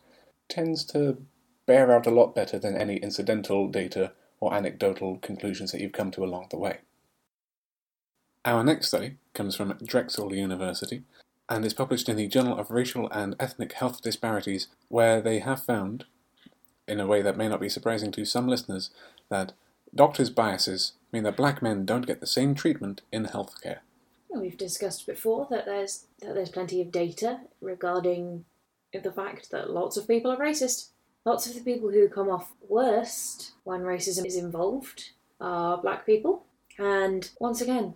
tends 0.48 0.84
to 0.86 1.18
bear 1.66 1.92
out 1.92 2.06
a 2.06 2.10
lot 2.10 2.34
better 2.34 2.58
than 2.58 2.76
any 2.76 2.96
incidental 2.96 3.68
data 3.68 4.12
or 4.40 4.52
anecdotal 4.54 5.18
conclusions 5.18 5.72
that 5.72 5.80
you've 5.80 5.92
come 5.92 6.10
to 6.10 6.24
along 6.24 6.48
the 6.50 6.58
way. 6.58 6.78
Our 8.44 8.62
next 8.62 8.88
study 8.88 9.16
comes 9.32 9.56
from 9.56 9.78
Drexel 9.84 10.34
University 10.34 11.02
and 11.48 11.64
is 11.64 11.74
published 11.74 12.08
in 12.08 12.16
the 12.16 12.28
Journal 12.28 12.58
of 12.58 12.70
Racial 12.70 13.08
and 13.10 13.34
Ethnic 13.40 13.72
Health 13.72 14.02
Disparities, 14.02 14.68
where 14.88 15.20
they 15.20 15.38
have 15.38 15.62
found, 15.62 16.04
in 16.86 17.00
a 17.00 17.06
way 17.06 17.22
that 17.22 17.36
may 17.36 17.48
not 17.48 17.60
be 17.60 17.68
surprising 17.68 18.12
to 18.12 18.24
some 18.24 18.46
listeners, 18.46 18.90
that 19.30 19.52
doctors' 19.94 20.30
biases 20.30 20.92
mean 21.12 21.22
that 21.22 21.36
black 21.36 21.62
men 21.62 21.86
don't 21.86 22.06
get 22.06 22.20
the 22.20 22.26
same 22.26 22.54
treatment 22.54 23.00
in 23.12 23.26
healthcare. 23.26 23.78
We've 24.34 24.58
discussed 24.58 25.06
before 25.06 25.46
that 25.50 25.64
there's 25.64 26.06
that 26.20 26.34
there's 26.34 26.50
plenty 26.50 26.80
of 26.80 26.90
data 26.90 27.40
regarding 27.60 28.44
the 29.02 29.12
fact 29.12 29.50
that 29.50 29.70
lots 29.70 29.96
of 29.96 30.06
people 30.06 30.30
are 30.30 30.36
racist. 30.36 30.88
Lots 31.24 31.46
of 31.46 31.54
the 31.54 31.60
people 31.62 31.90
who 31.90 32.08
come 32.08 32.28
off 32.28 32.52
worst 32.68 33.52
when 33.64 33.80
racism 33.80 34.26
is 34.26 34.36
involved 34.36 35.10
are 35.40 35.78
black 35.78 36.04
people. 36.04 36.44
And 36.78 37.30
once 37.40 37.60
again, 37.60 37.94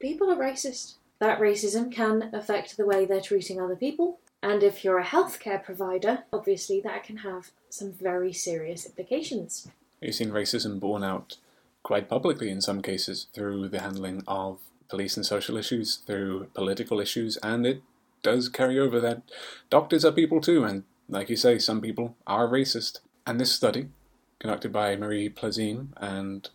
people 0.00 0.30
are 0.30 0.36
racist. 0.36 0.94
That 1.18 1.40
racism 1.40 1.90
can 1.92 2.30
affect 2.32 2.76
the 2.76 2.86
way 2.86 3.04
they're 3.04 3.20
treating 3.20 3.60
other 3.60 3.76
people. 3.76 4.20
And 4.42 4.62
if 4.62 4.84
you're 4.84 4.98
a 4.98 5.04
healthcare 5.04 5.62
provider, 5.62 6.24
obviously 6.32 6.80
that 6.80 7.04
can 7.04 7.18
have 7.18 7.50
some 7.68 7.92
very 7.92 8.32
serious 8.32 8.86
implications. 8.86 9.68
You've 10.00 10.16
seen 10.16 10.30
racism 10.30 10.80
borne 10.80 11.04
out 11.04 11.36
quite 11.84 12.08
publicly 12.08 12.50
in 12.50 12.60
some 12.60 12.82
cases 12.82 13.26
through 13.32 13.68
the 13.68 13.80
handling 13.80 14.22
of 14.26 14.58
police 14.88 15.16
and 15.16 15.24
social 15.24 15.56
issues, 15.56 15.96
through 15.96 16.48
political 16.54 17.00
issues, 17.00 17.36
and 17.38 17.66
it 17.66 17.82
does 18.22 18.48
carry 18.48 18.78
over 18.78 19.00
that 19.00 19.22
doctors 19.70 20.04
are 20.04 20.12
people 20.12 20.40
too, 20.40 20.64
and 20.64 20.84
like 21.08 21.28
you 21.28 21.36
say, 21.36 21.58
some 21.58 21.80
people 21.80 22.16
are 22.26 22.48
racist. 22.48 23.00
And 23.26 23.40
this 23.40 23.52
study, 23.52 23.88
conducted 24.38 24.72
by 24.72 24.96
Marie 24.96 25.28
Plaisime 25.28 25.88
and 25.96 26.48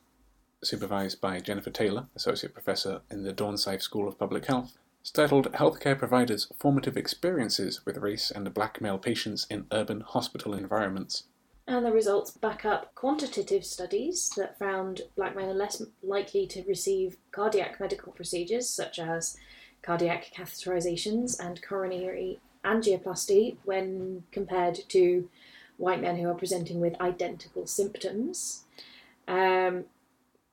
supervised 0.64 1.22
by 1.22 1.40
Jennifer 1.40 1.70
Taylor, 1.70 2.08
Associate 2.16 2.54
Professor 2.54 3.02
in 3.10 3.24
the 3.24 3.34
Dornsife 3.34 3.82
School 3.82 4.08
of 4.08 4.18
Public 4.18 4.46
Health, 4.46 4.78
is 5.04 5.12
titled 5.12 5.52
Healthcare 5.54 5.98
Providers' 5.98 6.52
Formative 6.60 6.98
Experiences 6.98 7.86
with 7.86 7.98
Race 7.98 8.32
and 8.32 8.52
Black 8.54 8.82
Male 8.82 8.98
Patients 8.98 9.46
in 9.50 9.68
Urban 9.72 10.02
Hospital 10.02 10.54
Environments. 10.54 11.24
And 11.68 11.86
the 11.86 11.92
results 11.92 12.32
back 12.32 12.66
up 12.66 12.96
quantitative 12.96 13.66
studies 13.66 14.32
that 14.38 14.58
found 14.58 15.02
black 15.18 15.36
men 15.36 15.50
are 15.50 15.54
less 15.54 15.82
likely 16.02 16.48
to 16.48 16.64
receive 16.64 17.18
cardiac 17.32 17.80
medical 17.80 18.14
procedures 18.14 18.70
such 18.70 19.00
as 19.00 19.36
cardiac 19.88 20.32
catheterizations 20.36 21.40
and 21.40 21.64
coronary 21.64 22.40
angioplasty 22.66 23.56
when 23.64 24.24
compared 24.34 24.78
to 24.90 25.30
white 25.78 26.02
men 26.02 26.18
who 26.18 26.28
are 26.28 26.36
presenting 26.36 26.82
with 26.82 27.00
identical 27.00 27.66
symptoms. 27.66 28.66
Um, 29.30 29.86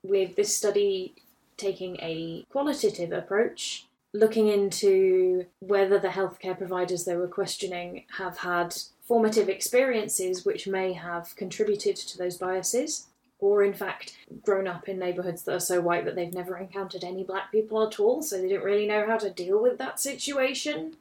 with 0.04 0.36
this 0.36 0.56
study 0.56 1.14
taking 1.56 1.96
a 1.96 2.44
qualitative 2.48 3.10
approach, 3.10 3.86
looking 4.12 4.46
into 4.46 5.46
whether 5.58 5.98
the 5.98 6.08
healthcare 6.08 6.56
providers 6.56 7.04
they 7.04 7.16
were 7.16 7.26
questioning 7.26 8.04
have 8.18 8.38
had 8.38 8.72
formative 9.02 9.48
experiences 9.48 10.44
which 10.44 10.68
may 10.68 10.92
have 10.92 11.34
contributed 11.34 11.96
to 11.96 12.16
those 12.16 12.36
biases, 12.36 13.08
or 13.44 13.62
in 13.62 13.74
fact 13.74 14.16
grown 14.42 14.66
up 14.66 14.88
in 14.88 14.98
neighbourhoods 14.98 15.42
that 15.42 15.54
are 15.54 15.60
so 15.60 15.78
white 15.78 16.06
that 16.06 16.16
they've 16.16 16.32
never 16.32 16.56
encountered 16.56 17.04
any 17.04 17.22
black 17.22 17.52
people 17.52 17.86
at 17.86 18.00
all, 18.00 18.22
so 18.22 18.38
they 18.38 18.48
didn't 18.48 18.64
really 18.64 18.86
know 18.86 19.06
how 19.06 19.18
to 19.18 19.30
deal 19.30 19.62
with 19.62 19.76
that 19.76 20.00
situation. 20.00 20.96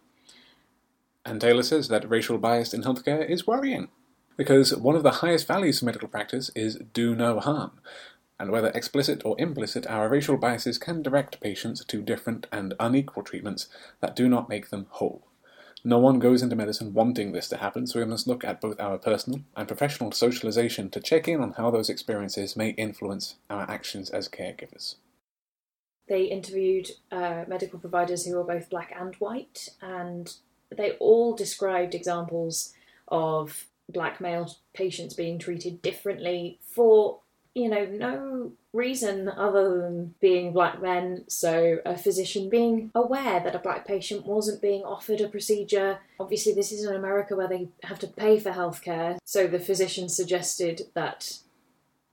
And 1.26 1.40
Taylor 1.40 1.64
says 1.64 1.88
that 1.88 2.10
racial 2.10 2.38
bias 2.38 2.74
in 2.74 2.84
healthcare 2.84 3.28
is 3.28 3.48
worrying, 3.48 3.88
because 4.36 4.76
one 4.76 4.98
of 4.98 5.04
the 5.04 5.20
highest 5.24 5.48
values 5.48 5.82
of 5.82 5.86
medical 5.86 6.10
practice 6.10 6.52
is 6.54 6.80
do 6.92 7.16
no 7.16 7.40
harm. 7.40 7.80
And 8.38 8.52
whether 8.52 8.70
explicit 8.70 9.22
or 9.24 9.40
implicit, 9.40 9.88
our 9.88 10.10
racial 10.10 10.36
biases 10.36 10.78
can 10.78 11.02
direct 11.02 11.40
patients 11.40 11.86
to 11.86 12.02
different 12.02 12.48
and 12.52 12.74
unequal 12.78 13.24
treatments 13.24 13.70
that 14.02 14.18
do 14.18 14.28
not 14.28 14.50
make 14.50 14.70
them 14.70 14.88
whole. 14.90 15.28
No 15.86 16.00
one 16.00 16.19
goes 16.19 16.41
into 16.41 16.56
medicine 16.56 16.93
wanting 16.93 17.34
this 17.34 17.50
to 17.50 17.58
happen, 17.58 17.88
so 17.88 18.00
we 18.00 18.06
must 18.06 18.26
look 18.26 18.46
at 18.46 18.62
both 18.62 18.80
our 18.80 18.98
personal 18.98 19.41
and 19.56 19.67
professional 19.67 20.13
socialization 20.13 20.89
to 20.91 21.02
check 21.02 21.28
in 21.28 21.41
on 21.41 21.54
how 21.54 21.72
those 21.72 21.89
experiences 21.89 22.56
may 22.56 22.69
influence 22.69 23.36
our 23.50 23.69
actions 23.69 24.10
as 24.10 24.30
caregivers. 24.30 24.96
They 26.08 26.24
interviewed 26.24 26.91
uh, 27.12 27.43
medical 27.48 27.80
providers 27.80 28.26
who 28.26 28.36
were 28.36 28.43
both 28.46 28.69
black 28.69 28.93
and 28.98 29.15
white, 29.15 29.69
and 29.82 30.34
they 30.69 30.91
all 31.00 31.36
described 31.36 31.93
examples 31.93 32.74
of 33.10 33.65
black 33.89 34.22
male 34.22 34.56
patients 34.74 35.13
being 35.13 35.38
treated 35.38 35.82
differently 35.82 36.60
for 36.62 37.19
you 37.56 37.70
know, 37.70 37.86
no 37.86 38.52
reason 38.74 39.30
other 39.30 39.82
than 39.82 40.16
being 40.20 40.54
black 40.54 40.82
men. 40.82 41.24
So, 41.28 41.78
a 41.86 41.98
physician 41.98 42.50
being 42.50 42.89
aware 42.96 43.39
that 43.39 43.56
a 43.56 43.60
black 43.60 43.86
patient 43.86 44.26
wasn't 44.26 44.62
being 44.62 44.84
offered 44.84 45.22
a 45.22 45.28
procedure. 45.28 46.00
Obviously, 46.20 46.54
this 46.54 46.72
is 46.72 46.84
in 46.84 46.96
America 46.96 47.36
where 47.36 47.48
they 47.48 47.70
have 47.84 48.00
to 48.00 48.08
pay 48.08 48.39
for 48.39 48.52
healthcare. 48.52 49.18
So, 49.24 49.46
the 49.46 49.60
physician 49.60 50.10
suggested 50.10 50.84
that 50.96 51.39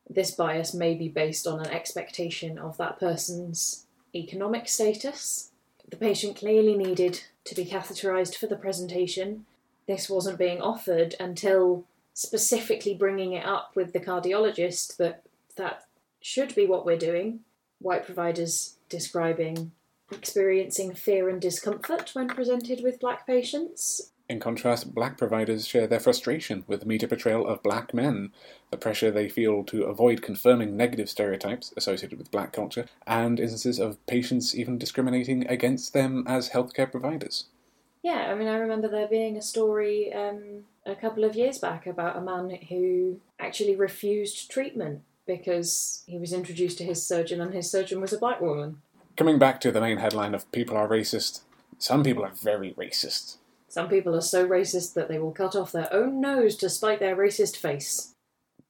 this 0.08 0.32
bias 0.32 0.74
may 0.74 0.94
be 0.94 1.08
based 1.08 1.46
on 1.46 1.60
an 1.60 1.70
expectation 1.70 2.58
of 2.58 2.76
that 2.76 2.98
person's 2.98 3.86
economic 4.14 4.68
status. 4.68 5.52
The 5.88 5.96
patient 5.96 6.36
clearly 6.36 6.76
needed 6.76 7.22
to 7.44 7.54
be 7.54 7.64
catheterized 7.64 8.36
for 8.36 8.46
the 8.46 8.56
presentation. 8.56 9.46
This 9.86 10.10
wasn't 10.10 10.38
being 10.38 10.60
offered 10.60 11.14
until 11.18 11.84
specifically 12.12 12.94
bringing 12.94 13.32
it 13.32 13.46
up 13.46 13.72
with 13.74 13.92
the 13.92 14.00
cardiologist 14.00 14.96
that 14.98 15.22
that 15.60 15.84
should 16.20 16.54
be 16.54 16.66
what 16.66 16.84
we're 16.84 16.98
doing. 16.98 17.40
White 17.78 18.04
providers 18.04 18.76
describing 18.88 19.72
experiencing 20.12 20.94
fear 20.94 21.28
and 21.28 21.40
discomfort 21.40 22.10
when 22.14 22.28
presented 22.28 22.82
with 22.82 23.00
black 23.00 23.26
patients. 23.26 24.12
In 24.28 24.38
contrast, 24.38 24.94
black 24.94 25.18
providers 25.18 25.66
share 25.66 25.88
their 25.88 25.98
frustration 25.98 26.64
with 26.68 26.80
the 26.80 26.86
media 26.86 27.08
portrayal 27.08 27.46
of 27.46 27.64
black 27.64 27.92
men, 27.92 28.32
the 28.70 28.76
pressure 28.76 29.10
they 29.10 29.28
feel 29.28 29.64
to 29.64 29.84
avoid 29.84 30.22
confirming 30.22 30.76
negative 30.76 31.10
stereotypes 31.10 31.72
associated 31.76 32.16
with 32.16 32.30
black 32.30 32.52
culture, 32.52 32.86
and 33.06 33.40
instances 33.40 33.80
of 33.80 34.04
patients 34.06 34.54
even 34.54 34.78
discriminating 34.78 35.46
against 35.48 35.92
them 35.94 36.24
as 36.28 36.50
healthcare 36.50 36.90
providers. 36.90 37.46
Yeah, 38.02 38.30
I 38.30 38.34
mean, 38.36 38.46
I 38.46 38.56
remember 38.56 38.88
there 38.88 39.08
being 39.08 39.36
a 39.36 39.42
story 39.42 40.12
um, 40.12 40.64
a 40.86 40.94
couple 40.94 41.24
of 41.24 41.34
years 41.34 41.58
back 41.58 41.86
about 41.86 42.16
a 42.16 42.20
man 42.20 42.50
who 42.68 43.20
actually 43.40 43.74
refused 43.74 44.50
treatment 44.50 45.02
because 45.26 46.02
he 46.06 46.18
was 46.18 46.32
introduced 46.32 46.78
to 46.78 46.84
his 46.84 47.06
surgeon 47.06 47.40
and 47.40 47.54
his 47.54 47.70
surgeon 47.70 48.00
was 48.00 48.12
a 48.12 48.18
black 48.18 48.40
woman. 48.40 48.82
Coming 49.16 49.38
back 49.38 49.60
to 49.60 49.70
the 49.70 49.80
main 49.80 49.98
headline 49.98 50.34
of 50.34 50.50
people 50.52 50.76
are 50.76 50.88
racist, 50.88 51.42
some 51.78 52.02
people 52.02 52.24
are 52.24 52.32
very 52.32 52.72
racist. 52.72 53.36
Some 53.68 53.88
people 53.88 54.16
are 54.16 54.20
so 54.20 54.46
racist 54.46 54.94
that 54.94 55.08
they 55.08 55.18
will 55.18 55.32
cut 55.32 55.54
off 55.54 55.72
their 55.72 55.92
own 55.92 56.20
nose 56.20 56.56
to 56.56 56.68
spite 56.68 56.98
their 56.98 57.16
racist 57.16 57.56
face. 57.56 58.14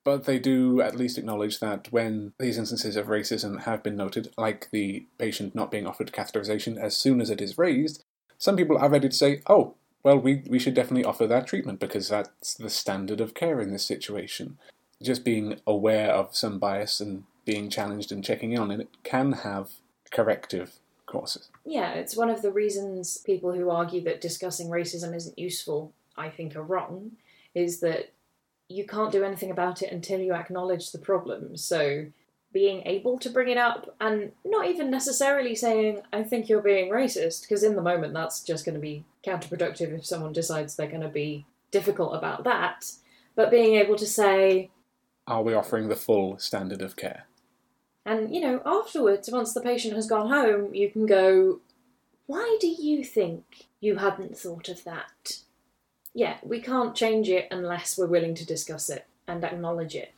But 0.04 0.24
they 0.24 0.38
do 0.38 0.80
at 0.80 0.96
least 0.96 1.18
acknowledge 1.18 1.60
that 1.60 1.88
when 1.90 2.32
these 2.38 2.58
instances 2.58 2.96
of 2.96 3.06
racism 3.06 3.62
have 3.62 3.82
been 3.82 3.96
noted, 3.96 4.32
like 4.36 4.68
the 4.70 5.06
patient 5.18 5.54
not 5.54 5.70
being 5.70 5.86
offered 5.86 6.12
catheterization 6.12 6.78
as 6.78 6.96
soon 6.96 7.20
as 7.20 7.30
it 7.30 7.40
is 7.40 7.58
raised, 7.58 8.04
some 8.38 8.56
people 8.56 8.78
are 8.78 8.88
ready 8.88 9.08
to 9.08 9.14
say, 9.14 9.42
oh, 9.46 9.74
well, 10.02 10.18
we, 10.18 10.42
we 10.48 10.58
should 10.58 10.74
definitely 10.74 11.04
offer 11.04 11.26
that 11.26 11.46
treatment 11.46 11.80
because 11.80 12.08
that's 12.08 12.54
the 12.54 12.70
standard 12.70 13.20
of 13.20 13.34
care 13.34 13.60
in 13.60 13.70
this 13.70 13.84
situation 13.84 14.58
just 15.02 15.24
being 15.24 15.60
aware 15.66 16.10
of 16.10 16.36
some 16.36 16.58
bias 16.58 17.00
and 17.00 17.24
being 17.44 17.70
challenged 17.70 18.12
and 18.12 18.24
checking 18.24 18.52
in 18.52 18.60
on 18.60 18.70
it 18.70 18.88
can 19.02 19.32
have 19.32 19.70
corrective 20.10 20.78
courses. 21.06 21.48
Yeah, 21.64 21.92
it's 21.92 22.16
one 22.16 22.30
of 22.30 22.42
the 22.42 22.52
reasons 22.52 23.18
people 23.18 23.52
who 23.52 23.70
argue 23.70 24.02
that 24.02 24.20
discussing 24.20 24.68
racism 24.68 25.14
isn't 25.14 25.38
useful, 25.38 25.92
I 26.16 26.28
think, 26.28 26.54
are 26.54 26.62
wrong, 26.62 27.12
is 27.54 27.80
that 27.80 28.12
you 28.68 28.86
can't 28.86 29.10
do 29.10 29.24
anything 29.24 29.50
about 29.50 29.82
it 29.82 29.92
until 29.92 30.20
you 30.20 30.32
acknowledge 30.32 30.92
the 30.92 30.98
problem. 30.98 31.56
So 31.56 32.06
being 32.52 32.82
able 32.86 33.18
to 33.18 33.30
bring 33.30 33.48
it 33.48 33.56
up 33.56 33.94
and 34.00 34.32
not 34.44 34.66
even 34.66 34.90
necessarily 34.90 35.54
saying, 35.54 36.02
I 36.12 36.22
think 36.22 36.48
you're 36.48 36.62
being 36.62 36.90
racist, 36.90 37.42
because 37.42 37.62
in 37.62 37.74
the 37.74 37.82
moment 37.82 38.14
that's 38.14 38.42
just 38.42 38.64
going 38.64 38.74
to 38.74 38.80
be 38.80 39.04
counterproductive 39.24 39.92
if 39.92 40.06
someone 40.06 40.32
decides 40.32 40.76
they're 40.76 40.86
going 40.88 41.00
to 41.00 41.08
be 41.08 41.46
difficult 41.70 42.14
about 42.14 42.44
that. 42.44 42.92
But 43.34 43.50
being 43.50 43.76
able 43.76 43.96
to 43.96 44.06
say, 44.06 44.70
are 45.30 45.42
we 45.42 45.54
offering 45.54 45.88
the 45.88 45.96
full 45.96 46.38
standard 46.38 46.82
of 46.82 46.96
care? 46.96 47.26
And, 48.04 48.34
you 48.34 48.40
know, 48.40 48.60
afterwards, 48.66 49.30
once 49.30 49.54
the 49.54 49.60
patient 49.60 49.94
has 49.94 50.06
gone 50.06 50.28
home, 50.28 50.74
you 50.74 50.90
can 50.90 51.06
go, 51.06 51.60
why 52.26 52.58
do 52.60 52.66
you 52.66 53.04
think 53.04 53.68
you 53.80 53.96
hadn't 53.96 54.36
thought 54.36 54.68
of 54.68 54.84
that? 54.84 55.38
Yeah, 56.12 56.38
we 56.42 56.60
can't 56.60 56.96
change 56.96 57.28
it 57.28 57.46
unless 57.50 57.96
we're 57.96 58.06
willing 58.06 58.34
to 58.34 58.46
discuss 58.46 58.90
it 58.90 59.06
and 59.28 59.44
acknowledge 59.44 59.94
it. 59.94 60.12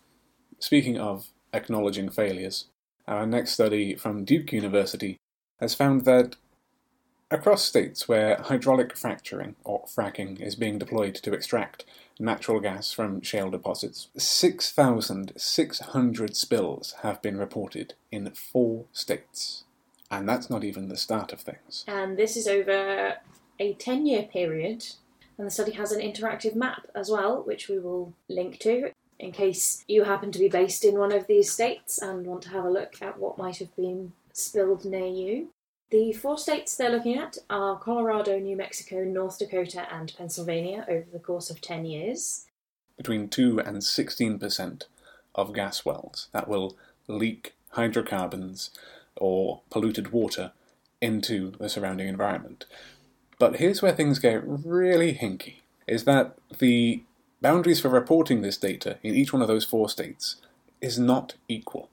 Speaking 0.58 0.98
of 0.98 1.28
acknowledging 1.52 2.08
failures, 2.08 2.66
our 3.06 3.26
next 3.26 3.52
study 3.52 3.94
from 3.94 4.24
Duke 4.24 4.52
University 4.52 5.18
has 5.60 5.74
found 5.74 6.04
that 6.06 6.36
across 7.32 7.62
states 7.62 8.08
where 8.08 8.36
hydraulic 8.36 8.96
fracturing, 8.96 9.54
or 9.64 9.84
fracking, 9.86 10.40
is 10.40 10.56
being 10.56 10.78
deployed 10.78 11.14
to 11.16 11.32
extract 11.32 11.84
natural 12.18 12.60
gas 12.60 12.92
from 12.92 13.22
shale 13.22 13.50
deposits. 13.50 14.08
6,600 14.16 16.36
spills 16.36 16.94
have 17.02 17.22
been 17.22 17.38
reported 17.38 17.94
in 18.10 18.28
four 18.30 18.86
states. 18.92 19.64
And 20.10 20.28
that's 20.28 20.50
not 20.50 20.64
even 20.64 20.88
the 20.88 20.96
start 20.96 21.32
of 21.32 21.40
things. 21.40 21.84
And 21.88 22.18
this 22.18 22.36
is 22.36 22.46
over 22.46 23.14
a 23.58 23.74
10 23.74 24.06
year 24.06 24.22
period. 24.24 24.84
And 25.38 25.46
the 25.46 25.50
study 25.50 25.72
has 25.72 25.92
an 25.92 26.00
interactive 26.00 26.54
map 26.54 26.86
as 26.94 27.10
well, 27.10 27.42
which 27.42 27.68
we 27.68 27.78
will 27.78 28.12
link 28.28 28.58
to 28.60 28.90
in 29.18 29.32
case 29.32 29.84
you 29.88 30.04
happen 30.04 30.32
to 30.32 30.38
be 30.38 30.48
based 30.48 30.84
in 30.84 30.98
one 30.98 31.12
of 31.12 31.26
these 31.26 31.50
states 31.50 31.98
and 31.98 32.26
want 32.26 32.42
to 32.42 32.50
have 32.50 32.64
a 32.64 32.70
look 32.70 33.00
at 33.00 33.18
what 33.18 33.38
might 33.38 33.56
have 33.58 33.74
been 33.76 34.12
spilled 34.32 34.84
near 34.84 35.06
you. 35.06 35.48
The 35.92 36.14
four 36.14 36.38
states 36.38 36.74
they're 36.74 36.88
looking 36.88 37.18
at 37.18 37.36
are 37.50 37.78
Colorado, 37.78 38.38
New 38.38 38.56
Mexico, 38.56 39.04
North 39.04 39.38
Dakota, 39.38 39.86
and 39.92 40.10
Pennsylvania 40.16 40.86
over 40.88 41.04
the 41.12 41.18
course 41.18 41.50
of 41.50 41.60
10 41.60 41.84
years. 41.84 42.46
Between 42.96 43.28
2 43.28 43.60
and 43.60 43.76
16% 43.76 44.84
of 45.34 45.52
gas 45.52 45.84
wells 45.84 46.28
that 46.32 46.48
will 46.48 46.78
leak 47.08 47.54
hydrocarbons 47.72 48.70
or 49.16 49.60
polluted 49.68 50.12
water 50.12 50.52
into 51.02 51.52
the 51.60 51.68
surrounding 51.68 52.08
environment. 52.08 52.64
But 53.38 53.56
here's 53.56 53.82
where 53.82 53.92
things 53.92 54.18
get 54.18 54.42
really 54.46 55.12
hinky 55.12 55.56
is 55.86 56.04
that 56.04 56.36
the 56.58 57.02
boundaries 57.42 57.80
for 57.80 57.90
reporting 57.90 58.40
this 58.40 58.56
data 58.56 58.96
in 59.02 59.14
each 59.14 59.34
one 59.34 59.42
of 59.42 59.48
those 59.48 59.66
four 59.66 59.90
states 59.90 60.36
is 60.80 60.98
not 60.98 61.34
equal. 61.48 61.90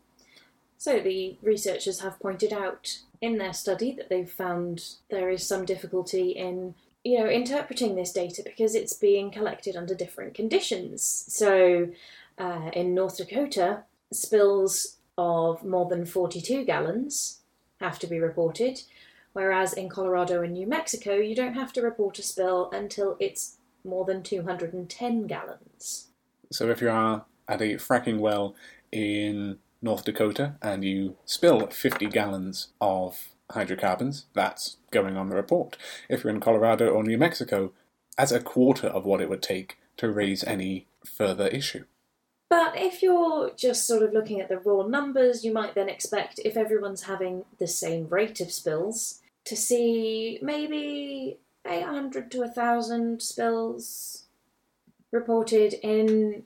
So 0.80 1.02
the 1.02 1.38
researchers 1.42 2.00
have 2.00 2.20
pointed 2.22 2.54
out 2.54 3.00
in 3.22 3.38
their 3.38 3.52
study 3.52 3.92
that 3.92 4.08
they've 4.10 4.32
found 4.32 4.96
there 5.10 5.30
is 5.30 5.46
some 5.46 5.66
difficulty 5.66 6.32
in 6.32 6.74
you 7.04 7.20
know, 7.20 7.30
interpreting 7.30 7.96
this 7.96 8.12
data 8.12 8.42
because 8.44 8.76
it's 8.76 8.94
being 8.94 9.30
collected 9.30 9.76
under 9.76 9.94
different 9.94 10.34
conditions. 10.34 11.26
So, 11.28 11.90
uh, 12.38 12.72
in 12.74 12.94
North 12.94 13.18
Dakota, 13.18 13.84
spills 14.12 14.98
of 15.18 15.64
more 15.64 15.88
than 15.88 16.06
42 16.06 16.64
gallons 16.66 17.40
have 17.80 18.00
to 18.00 18.08
be 18.08 18.20
reported, 18.20 18.82
whereas 19.34 19.74
in 19.74 19.90
Colorado 19.90 20.42
and 20.44 20.54
New 20.54 20.68
Mexico, 20.68 21.16
you 21.16 21.36
don't 21.36 21.54
have 21.54 21.74
to 21.74 21.82
report 21.82 22.20
a 22.20 22.24
spill 22.24 22.70
until 22.72 23.18
it's 23.20 23.58
more 23.84 24.06
than 24.06 24.24
210 24.24 25.28
gallons. 25.28 26.08
So 26.52 26.70
if 26.70 26.82
you 26.82 26.90
are 26.90 27.26
at 27.48 27.62
a 27.62 27.76
fracking 27.76 28.20
well 28.20 28.56
in 28.92 29.58
North 29.82 30.04
Dakota 30.04 30.56
and 30.62 30.84
you 30.84 31.16
spill 31.26 31.68
50 31.68 32.08
gallons 32.08 32.70
of 32.82 33.30
hydrocarbons, 33.52 34.26
that's 34.34 34.78
going 34.92 35.18
on 35.18 35.30
the 35.30 35.36
report. 35.36 35.78
If 36.08 36.24
you're 36.24 36.34
in 36.34 36.40
Colorado 36.40 36.90
or 36.90 37.04
New 37.04 37.18
Mexico, 37.18 37.72
that's 38.18 38.32
a 38.32 38.40
quarter 38.40 38.88
of 38.88 39.06
what 39.06 39.22
it 39.22 39.30
would 39.30 39.42
take 39.42 39.78
to 39.98 40.12
raise 40.12 40.44
any 40.44 40.88
further 41.06 41.48
issue. 41.48 41.86
But 42.50 42.74
if 42.76 43.04
you're 43.04 43.52
just 43.52 43.86
sort 43.86 44.02
of 44.02 44.12
looking 44.12 44.42
at 44.42 44.50
the 44.50 44.58
raw 44.58 44.86
numbers, 44.86 45.46
you 45.46 45.54
might 45.54 45.76
then 45.76 45.88
expect 45.88 46.40
if 46.44 46.58
everyone's 46.58 47.04
having 47.04 47.46
the 47.60 47.68
same 47.68 48.08
rate 48.10 48.42
of 48.42 48.52
spills 48.52 49.22
to 49.46 49.56
see 49.56 50.40
maybe 50.42 51.38
800 51.66 52.32
to 52.32 52.40
1,000 52.40 53.22
spills 53.22 54.24
reported 55.12 55.74
in 55.82 56.44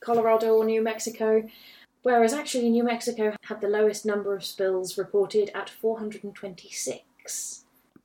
Colorado 0.00 0.54
or 0.54 0.64
New 0.64 0.82
Mexico, 0.82 1.48
whereas 2.02 2.32
actually 2.32 2.70
New 2.70 2.84
Mexico 2.84 3.34
had 3.44 3.60
the 3.60 3.68
lowest 3.68 4.04
number 4.06 4.34
of 4.34 4.44
spills 4.44 4.98
reported 4.98 5.50
at 5.54 5.70
426. 5.70 7.64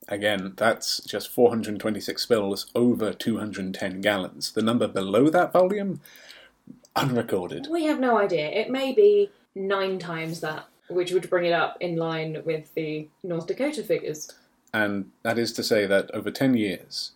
Again, 0.10 0.54
that's 0.56 1.02
just 1.04 1.30
426 1.30 2.22
spills 2.22 2.68
over 2.74 3.12
210 3.12 4.02
gallons. 4.02 4.54
The 4.54 4.62
number 4.62 4.88
below 4.88 5.30
that 5.30 5.52
volume, 5.52 6.00
unrecorded. 6.96 7.68
We 7.70 7.86
have 7.86 8.00
no 8.00 8.18
idea. 8.18 8.48
It 8.48 8.70
may 8.70 8.94
be 8.94 9.32
nine 9.54 10.00
times 10.00 10.40
that, 10.42 10.68
which 10.88 11.12
would 11.12 11.30
bring 11.30 11.46
it 11.46 11.54
up 11.54 11.78
in 11.82 11.98
line 11.98 12.42
with 12.46 12.74
the 12.74 13.10
North 13.24 13.48
Dakota 13.48 13.84
figures. 13.84 14.32
And 14.74 15.12
that 15.24 15.38
is 15.38 15.52
to 15.54 15.64
say 15.64 15.86
that 15.86 16.10
over 16.14 16.32
10 16.32 16.56
years, 16.56 17.12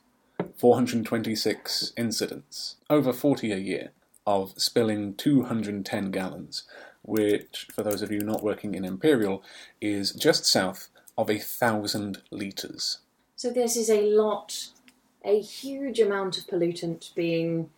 426 0.58 1.94
incidents, 1.96 2.76
over 2.90 3.14
40 3.14 3.52
a 3.52 3.58
year, 3.58 3.92
of 4.26 4.54
spilling 4.58 5.16
210 5.16 6.12
gallons, 6.12 6.64
which, 7.04 7.68
for 7.74 7.84
those 7.84 8.02
of 8.02 8.12
you 8.12 8.20
not 8.20 8.44
working 8.44 8.76
in 8.76 8.86
Imperial, 8.86 9.44
is 9.80 10.12
just 10.12 10.46
south 10.46 10.90
of 11.18 11.30
a 11.30 11.38
thousand 11.40 12.22
litres. 12.32 13.00
So 13.36 13.50
this 13.50 13.76
is 13.76 13.90
a 13.90 14.02
lot, 14.02 14.68
a 15.26 15.40
huge 15.40 16.00
amount 16.00 16.38
of 16.38 16.46
pollutant 16.48 17.14
being 17.16 17.70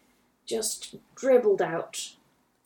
just 0.46 0.96
dribbled 1.16 1.62
out 1.62 2.12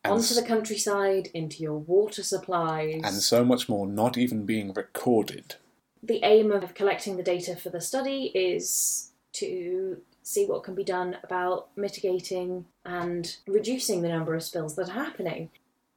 And 0.04 0.13
onto 0.13 0.34
the 0.34 0.42
countryside, 0.44 1.30
into 1.34 1.62
your 1.62 1.78
water 1.78 2.24
supplies. 2.24 3.02
and 3.04 3.16
so 3.16 3.46
much 3.46 3.70
more 3.70 3.86
not 3.86 4.18
even 4.18 4.46
being 4.46 4.74
recorded. 4.74 5.56
the 6.02 6.24
aim 6.24 6.52
of 6.52 6.74
collecting 6.74 7.18
the 7.18 7.24
data 7.24 7.56
for 7.56 7.70
the 7.70 7.82
study 7.82 8.32
is 8.34 9.12
to 9.34 10.02
see 10.28 10.46
what 10.46 10.63
can 10.63 10.76
be 10.76 10.84
done 10.84 11.16
about 11.24 11.70
mitigating 11.78 12.66
and 12.84 13.38
reducing 13.48 14.02
the 14.02 14.10
number 14.10 14.36
of 14.36 14.44
spills 14.44 14.76
that 14.76 14.90
are 14.90 15.06
happening. 15.06 15.50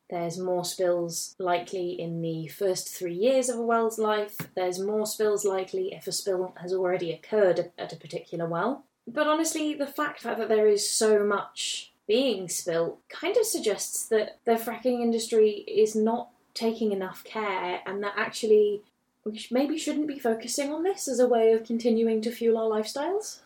There's 0.08 0.38
more 0.38 0.64
spills 0.64 1.34
likely 1.38 2.00
in 2.00 2.22
the 2.22 2.46
first 2.46 2.88
three 2.88 3.14
years 3.14 3.48
of 3.48 3.58
a 3.58 3.62
well's 3.62 3.98
life. 3.98 4.36
There's 4.54 4.78
more 4.78 5.04
spills 5.06 5.44
likely 5.44 5.92
if 5.92 6.06
a 6.06 6.12
spill 6.12 6.54
has 6.60 6.72
already 6.72 7.12
occurred 7.12 7.72
at 7.76 7.92
a 7.92 7.96
particular 7.96 8.46
well. 8.46 8.84
But 9.06 9.26
honestly, 9.26 9.74
the 9.74 9.86
fact 9.86 10.22
that 10.22 10.48
there 10.48 10.68
is 10.68 10.88
so 10.88 11.24
much 11.24 11.92
being 12.06 12.48
spilt 12.48 13.00
kind 13.08 13.36
of 13.36 13.44
suggests 13.44 14.06
that 14.08 14.38
the 14.44 14.52
fracking 14.52 15.00
industry 15.00 15.64
is 15.66 15.96
not 15.96 16.30
taking 16.54 16.92
enough 16.92 17.24
care 17.24 17.80
and 17.84 18.02
that 18.02 18.14
actually 18.16 18.82
we 19.24 19.44
maybe 19.50 19.76
shouldn't 19.76 20.08
be 20.08 20.18
focusing 20.18 20.72
on 20.72 20.84
this 20.84 21.08
as 21.08 21.18
a 21.18 21.28
way 21.28 21.52
of 21.52 21.64
continuing 21.64 22.20
to 22.22 22.30
fuel 22.30 22.58
our 22.58 22.68
lifestyles. 22.68 23.40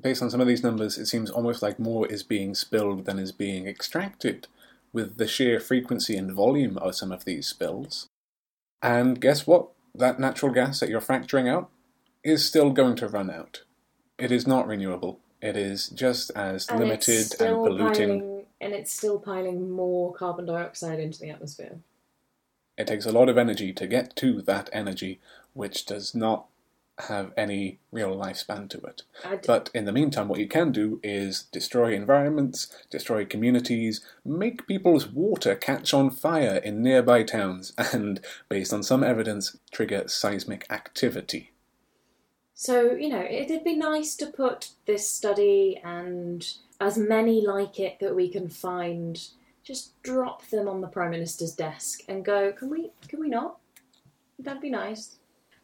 Based 0.00 0.22
on 0.22 0.30
some 0.30 0.40
of 0.40 0.46
these 0.46 0.62
numbers, 0.62 0.98
it 0.98 1.06
seems 1.06 1.30
almost 1.30 1.62
like 1.62 1.78
more 1.78 2.06
is 2.06 2.22
being 2.22 2.54
spilled 2.54 3.06
than 3.06 3.18
is 3.18 3.32
being 3.32 3.66
extracted, 3.66 4.46
with 4.92 5.16
the 5.16 5.26
sheer 5.26 5.58
frequency 5.58 6.16
and 6.16 6.32
volume 6.32 6.76
of 6.78 6.94
some 6.94 7.12
of 7.12 7.24
these 7.24 7.46
spills. 7.46 8.08
And 8.82 9.20
guess 9.20 9.46
what? 9.46 9.68
That 9.94 10.20
natural 10.20 10.52
gas 10.52 10.80
that 10.80 10.90
you're 10.90 11.00
fracturing 11.00 11.48
out 11.48 11.70
is 12.22 12.44
still 12.44 12.70
going 12.70 12.96
to 12.96 13.08
run 13.08 13.30
out. 13.30 13.62
It 14.18 14.30
is 14.30 14.46
not 14.46 14.66
renewable. 14.66 15.20
It 15.40 15.56
is 15.56 15.88
just 15.88 16.30
as 16.34 16.68
And 16.68 16.80
limited 16.80 17.40
and 17.40 17.56
polluting. 17.56 18.20
piling, 18.20 18.44
and 18.60 18.72
it's 18.74 18.92
still 18.92 19.18
piling 19.18 19.70
more 19.70 20.12
carbon 20.12 20.46
dioxide 20.46 20.98
into 21.00 21.20
the 21.20 21.30
atmosphere. 21.30 21.78
It 22.76 22.86
takes 22.86 23.06
a 23.06 23.12
lot 23.12 23.28
of 23.28 23.38
energy 23.38 23.72
to 23.72 23.86
get 23.86 24.14
to 24.16 24.42
that 24.42 24.68
energy, 24.72 25.20
which 25.54 25.86
does 25.86 26.14
not 26.14 26.46
have 26.98 27.32
any 27.36 27.78
real 27.92 28.16
lifespan 28.16 28.68
to 28.70 28.78
it. 28.78 29.02
But 29.46 29.70
in 29.74 29.84
the 29.84 29.92
meantime, 29.92 30.28
what 30.28 30.40
you 30.40 30.48
can 30.48 30.72
do 30.72 30.98
is 31.02 31.42
destroy 31.52 31.94
environments, 31.94 32.74
destroy 32.90 33.24
communities, 33.24 34.00
make 34.24 34.66
people's 34.66 35.06
water 35.06 35.54
catch 35.54 35.92
on 35.92 36.10
fire 36.10 36.56
in 36.56 36.82
nearby 36.82 37.22
towns, 37.22 37.72
and, 37.78 38.20
based 38.48 38.72
on 38.72 38.82
some 38.82 39.04
evidence, 39.04 39.58
trigger 39.70 40.04
seismic 40.08 40.66
activity. 40.70 41.52
So, 42.54 42.92
you 42.92 43.10
know, 43.10 43.24
it'd 43.28 43.64
be 43.64 43.76
nice 43.76 44.16
to 44.16 44.26
put 44.26 44.70
this 44.86 45.10
study 45.10 45.78
and 45.84 46.50
as 46.80 46.96
many 46.96 47.46
like 47.46 47.78
it 47.78 47.98
that 48.00 48.16
we 48.16 48.30
can 48.30 48.48
find, 48.48 49.22
just 49.62 50.00
drop 50.02 50.46
them 50.48 50.66
on 50.66 50.80
the 50.80 50.88
Prime 50.88 51.10
Minister's 51.10 51.52
desk 51.52 52.00
and 52.08 52.24
go, 52.24 52.52
can 52.52 52.70
we 52.70 52.92
can 53.08 53.20
we 53.20 53.28
not? 53.28 53.58
That'd 54.38 54.62
be 54.62 54.70
nice. 54.70 55.18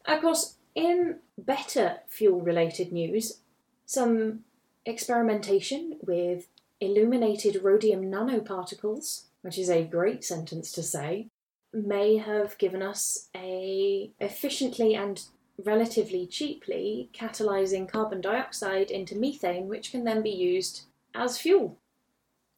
Of 0.04 0.20
course, 0.20 0.56
in 0.74 1.18
better 1.36 1.98
fuel 2.08 2.40
related 2.40 2.92
news, 2.92 3.40
some 3.86 4.40
experimentation 4.84 5.98
with 6.00 6.48
illuminated 6.80 7.62
rhodium 7.62 8.02
nanoparticles, 8.10 9.24
which 9.42 9.58
is 9.58 9.70
a 9.70 9.84
great 9.84 10.24
sentence 10.24 10.72
to 10.72 10.82
say, 10.82 11.28
may 11.72 12.16
have 12.16 12.58
given 12.58 12.82
us 12.82 13.28
a 13.34 14.10
efficiently 14.20 14.94
and 14.94 15.26
relatively 15.62 16.26
cheaply 16.26 17.08
catalyzing 17.14 17.88
carbon 17.88 18.20
dioxide 18.20 18.90
into 18.90 19.14
methane, 19.14 19.68
which 19.68 19.90
can 19.90 20.04
then 20.04 20.22
be 20.22 20.30
used 20.30 20.82
as 21.14 21.38
fuel. 21.38 21.78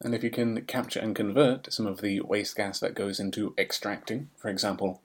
And 0.01 0.13
if 0.13 0.23
you 0.23 0.29
can 0.29 0.61
capture 0.65 0.99
and 0.99 1.15
convert 1.15 1.71
some 1.71 1.87
of 1.87 2.01
the 2.01 2.21
waste 2.21 2.55
gas 2.55 2.79
that 2.79 2.95
goes 2.95 3.19
into 3.19 3.53
extracting, 3.57 4.29
for 4.35 4.49
example, 4.49 5.01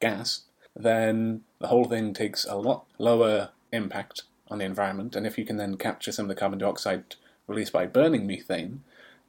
gas, 0.00 0.42
then 0.76 1.42
the 1.58 1.68
whole 1.68 1.86
thing 1.86 2.12
takes 2.12 2.44
a 2.44 2.56
lot 2.56 2.84
lower 2.98 3.50
impact 3.72 4.22
on 4.48 4.58
the 4.58 4.64
environment. 4.64 5.16
And 5.16 5.26
if 5.26 5.38
you 5.38 5.44
can 5.44 5.56
then 5.56 5.76
capture 5.76 6.12
some 6.12 6.26
of 6.26 6.28
the 6.28 6.38
carbon 6.38 6.58
dioxide 6.58 7.16
released 7.46 7.72
by 7.72 7.86
burning 7.86 8.26
methane, 8.26 8.82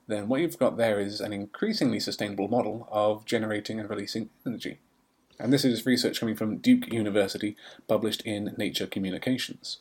then 0.08 0.28
what 0.28 0.42
you've 0.42 0.60
got 0.60 0.78
there 0.78 1.00
is 1.00 1.20
an 1.22 1.34
increasingly 1.34 2.00
sustainable 2.00 2.48
model 2.48 2.88
of 2.92 3.26
generating 3.26 3.80
and 3.80 3.90
releasing 3.90 4.30
energy. 4.46 4.80
And 5.40 5.54
this 5.54 5.66
is 5.66 5.86
research 5.86 6.20
coming 6.20 6.36
from 6.36 6.58
Duke 6.58 6.92
University, 6.92 7.56
published 7.88 8.22
in 8.26 8.56
Nature 8.58 8.88
Communications. 8.88 9.78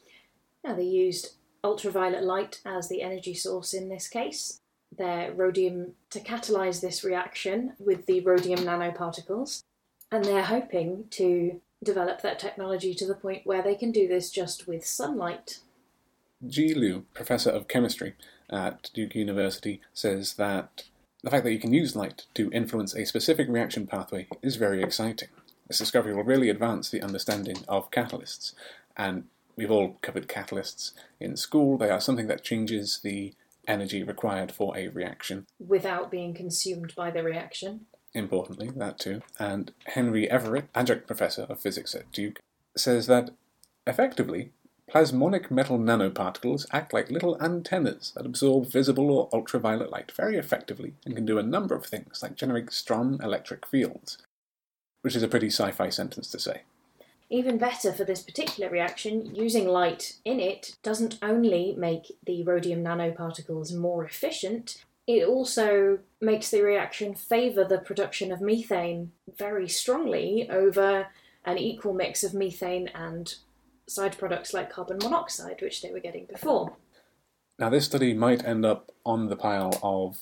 Now, 0.63 0.75
they 0.75 0.85
used 0.85 1.37
ultraviolet 1.65 2.25
light 2.25 2.61
as 2.65 2.89
the 2.89 3.03
energy 3.03 3.35
source 3.35 3.73
in 3.73 3.89
this 3.89 4.09
case. 4.09 4.61
Their 4.97 5.33
rhodium 5.33 5.95
to 6.11 6.21
catalyze 6.21 6.81
this 6.81 7.03
reaction 7.03 7.75
with 7.79 8.07
the 8.07 8.21
rhodium 8.21 8.61
nanoparticles, 8.61 9.63
and 10.11 10.25
they're 10.25 10.43
hoping 10.43 11.05
to 11.11 11.61
develop 11.83 12.23
that 12.23 12.39
technology 12.39 12.95
to 12.95 13.07
the 13.07 13.15
point 13.15 13.43
where 13.47 13.63
they 13.63 13.75
can 13.75 13.93
do 13.93 14.09
this 14.09 14.31
just 14.31 14.67
with 14.67 14.87
sunlight. 14.87 15.61
Jie 16.47 16.75
Liu, 16.75 17.05
professor 17.15 17.51
of 17.51 17.69
chemistry 17.69 18.15
at 18.51 18.91
Duke 18.95 19.15
University, 19.15 19.81
says 19.93 20.35
that 20.35 20.85
the 21.23 21.31
fact 21.31 21.45
that 21.45 21.53
you 21.53 21.59
can 21.59 21.73
use 21.73 21.97
light 21.97 22.27
to 22.35 22.51
influence 22.53 22.95
a 22.95 23.05
specific 23.07 23.49
reaction 23.49 23.87
pathway 23.87 24.29
is 24.43 24.57
very 24.57 24.83
exciting. 24.83 25.29
This 25.67 25.79
discovery 25.79 26.15
will 26.15 26.25
really 26.25 26.51
advance 26.51 26.89
the 26.89 27.03
understanding 27.03 27.57
of 27.67 27.91
catalysts, 27.91 28.55
and 28.97 29.25
we've 29.57 29.71
all 29.71 29.99
covered 30.03 30.29
catalysts 30.29 30.93
in 31.19 31.37
school. 31.37 31.79
They 31.79 31.91
are 31.91 32.01
something 32.01 32.29
that 32.29 32.45
changes 32.45 33.01
the 33.03 33.35
energy 33.67 34.03
required 34.05 34.53
for 34.53 34.77
a 34.77 34.89
reaction. 34.89 35.47
without 35.59 36.11
being 36.11 36.33
consumed 36.35 36.95
by 36.95 37.11
the 37.11 37.25
reaction. 37.25 37.87
Importantly, 38.17 38.71
that 38.77 38.99
too. 38.99 39.21
And 39.39 39.73
Henry 39.85 40.27
Everitt, 40.27 40.69
adjunct 40.75 41.07
professor 41.07 41.43
of 41.43 41.61
physics 41.61 41.95
at 41.95 42.11
Duke, 42.13 42.41
says 42.75 43.07
that 43.09 43.29
effectively, 43.87 44.53
plasmonic 44.89 45.51
metal 45.51 45.79
nanoparticles 45.79 46.65
act 46.73 46.95
like 46.95 47.11
little 47.11 47.37
antennas 47.43 48.13
that 48.17 48.25
absorb 48.25 48.69
visible 48.69 49.11
or 49.11 49.29
ultraviolet 49.35 49.91
light 49.91 50.11
very 50.13 50.39
effectively 50.39 50.95
and 51.05 51.15
can 51.15 51.27
do 51.27 51.39
a 51.39 51.43
number 51.43 51.75
of 51.75 51.85
things, 51.85 52.23
like 52.23 52.37
generate 52.37 52.73
strong 52.73 53.21
electric 53.23 53.67
fields. 53.67 54.17
Which 55.03 55.15
is 55.15 55.23
a 55.23 55.29
pretty 55.29 55.49
sci 55.49 55.71
fi 55.73 55.91
sentence 55.91 56.31
to 56.31 56.39
say. 56.39 56.63
Even 57.29 57.59
better 57.59 57.93
for 57.93 58.05
this 58.05 58.23
particular 58.23 58.71
reaction, 58.71 59.35
using 59.35 59.69
light 59.69 60.17
in 60.25 60.41
it 60.41 60.75
doesn't 60.83 61.19
only 61.21 61.75
make 61.77 62.13
the 62.25 62.43
rhodium 62.45 62.83
nanoparticles 62.83 63.75
more 63.75 64.07
efficient, 64.07 64.86
it 65.07 65.27
also 65.27 65.99
makes 66.21 66.51
the 66.51 66.63
reaction 66.63 67.15
favour 67.15 67.65
the 67.65 67.79
production 67.79 68.33
of 68.33 68.41
methane 68.41 69.13
very 69.39 69.69
strongly 69.69 70.49
over 70.51 71.07
an 71.45 71.59
equal 71.59 71.95
mix 71.95 72.25
of 72.25 72.35
methane 72.35 72.89
and 72.89 73.37
side 73.89 74.19
products 74.19 74.53
like 74.53 74.71
carbon 74.71 74.99
monoxide, 74.99 75.63
which 75.63 75.81
they 75.81 75.93
were 75.93 76.01
getting 76.01 76.27
before. 76.27 76.77
Now, 77.59 77.71
this 77.71 77.87
study 77.87 78.13
might 78.15 78.45
end 78.45 78.67
up 78.67 78.91
on 79.05 79.29
the 79.29 79.37
pile 79.37 79.79
of 79.83 80.19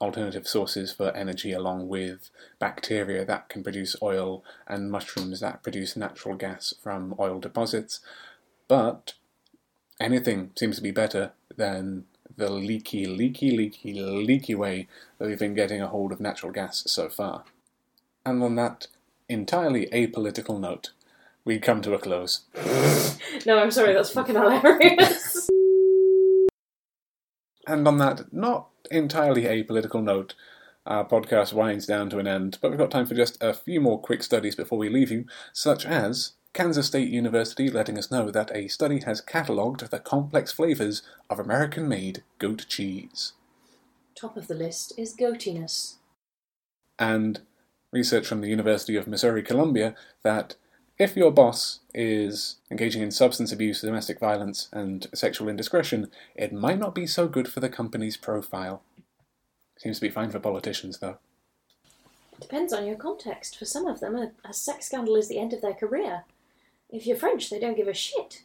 alternative 0.00 0.46
sources 0.46 0.92
for 0.92 1.14
energy, 1.16 1.52
along 1.52 1.88
with 1.88 2.30
bacteria 2.58 3.24
that 3.24 3.48
can 3.48 3.62
produce 3.62 3.96
oil 4.02 4.44
and 4.66 4.90
mushrooms 4.90 5.40
that 5.40 5.62
produce 5.62 5.96
natural 5.96 6.36
gas 6.36 6.74
from 6.82 7.14
oil 7.18 7.38
deposits. 7.38 8.00
But 8.68 9.14
anything 9.98 10.52
seems 10.56 10.76
to 10.76 10.82
be 10.82 10.90
better 10.90 11.32
than 11.56 12.04
the 12.40 12.50
leaky, 12.50 13.06
leaky, 13.06 13.56
leaky, 13.56 14.00
leaky 14.00 14.54
way 14.54 14.88
that 15.18 15.28
we've 15.28 15.38
been 15.38 15.54
getting 15.54 15.80
a 15.80 15.88
hold 15.88 16.10
of 16.10 16.20
natural 16.20 16.50
gas 16.50 16.82
so 16.86 17.08
far. 17.08 17.44
And 18.24 18.42
on 18.42 18.56
that 18.56 18.88
entirely 19.28 19.86
apolitical 19.92 20.58
note, 20.58 20.90
we 21.44 21.58
come 21.58 21.82
to 21.82 21.94
a 21.94 21.98
close. 21.98 22.42
No, 23.46 23.58
I'm 23.58 23.70
sorry, 23.70 23.94
that's 23.94 24.10
fucking 24.10 24.34
hilarious. 24.34 25.48
And 27.66 27.86
on 27.86 27.98
that 27.98 28.32
not 28.32 28.68
entirely 28.90 29.44
apolitical 29.44 30.02
note, 30.02 30.34
our 30.84 31.06
podcast 31.06 31.52
winds 31.52 31.86
down 31.86 32.10
to 32.10 32.18
an 32.18 32.26
end, 32.26 32.58
but 32.60 32.70
we've 32.70 32.78
got 32.78 32.90
time 32.90 33.06
for 33.06 33.14
just 33.14 33.40
a 33.40 33.54
few 33.54 33.80
more 33.80 34.00
quick 34.00 34.24
studies 34.24 34.56
before 34.56 34.78
we 34.78 34.88
leave 34.88 35.12
you, 35.12 35.26
such 35.52 35.86
as 35.86 36.32
Kansas 36.52 36.88
State 36.88 37.08
University 37.08 37.70
letting 37.70 37.96
us 37.96 38.10
know 38.10 38.30
that 38.30 38.50
a 38.54 38.66
study 38.66 39.00
has 39.00 39.20
catalogued 39.20 39.88
the 39.88 40.00
complex 40.00 40.50
flavours 40.50 41.02
of 41.28 41.38
American 41.38 41.88
made 41.88 42.24
goat 42.38 42.66
cheese. 42.68 43.34
Top 44.16 44.36
of 44.36 44.48
the 44.48 44.54
list 44.54 44.92
is 44.98 45.16
goatiness. 45.16 45.96
And 46.98 47.42
research 47.92 48.26
from 48.26 48.40
the 48.40 48.48
University 48.48 48.96
of 48.96 49.06
Missouri 49.06 49.42
Columbia 49.42 49.94
that 50.22 50.56
if 50.98 51.16
your 51.16 51.30
boss 51.30 51.80
is 51.94 52.56
engaging 52.70 53.00
in 53.00 53.10
substance 53.12 53.52
abuse, 53.52 53.80
domestic 53.80 54.18
violence, 54.18 54.68
and 54.72 55.06
sexual 55.14 55.48
indiscretion, 55.48 56.10
it 56.34 56.52
might 56.52 56.78
not 56.78 56.94
be 56.94 57.06
so 57.06 57.26
good 57.26 57.48
for 57.48 57.60
the 57.60 57.70
company's 57.70 58.16
profile. 58.16 58.82
Seems 59.78 59.98
to 59.98 60.06
be 60.06 60.10
fine 60.10 60.30
for 60.30 60.40
politicians, 60.40 60.98
though. 60.98 61.18
Depends 62.38 62.72
on 62.72 62.86
your 62.86 62.96
context. 62.96 63.56
For 63.56 63.64
some 63.64 63.86
of 63.86 64.00
them, 64.00 64.14
a, 64.16 64.32
a 64.44 64.52
sex 64.52 64.86
scandal 64.86 65.16
is 65.16 65.28
the 65.28 65.38
end 65.38 65.52
of 65.52 65.62
their 65.62 65.74
career. 65.74 66.24
If 66.92 67.06
you're 67.06 67.16
French, 67.16 67.50
they 67.50 67.60
don't 67.60 67.76
give 67.76 67.88
a 67.88 67.94
shit. 67.94 68.42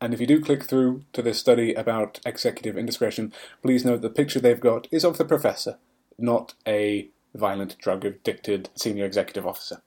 And 0.00 0.12
if 0.12 0.20
you 0.20 0.26
do 0.26 0.40
click 0.40 0.64
through 0.64 1.04
to 1.12 1.22
this 1.22 1.38
study 1.38 1.72
about 1.74 2.20
executive 2.26 2.76
indiscretion, 2.76 3.32
please 3.62 3.84
note 3.84 4.02
the 4.02 4.10
picture 4.10 4.40
they've 4.40 4.60
got 4.60 4.88
is 4.90 5.04
of 5.04 5.18
the 5.18 5.24
professor, 5.24 5.78
not 6.18 6.54
a 6.66 7.08
violent 7.34 7.78
drug 7.78 8.04
addicted 8.04 8.70
senior 8.74 9.04
executive 9.04 9.46
officer. 9.46 9.82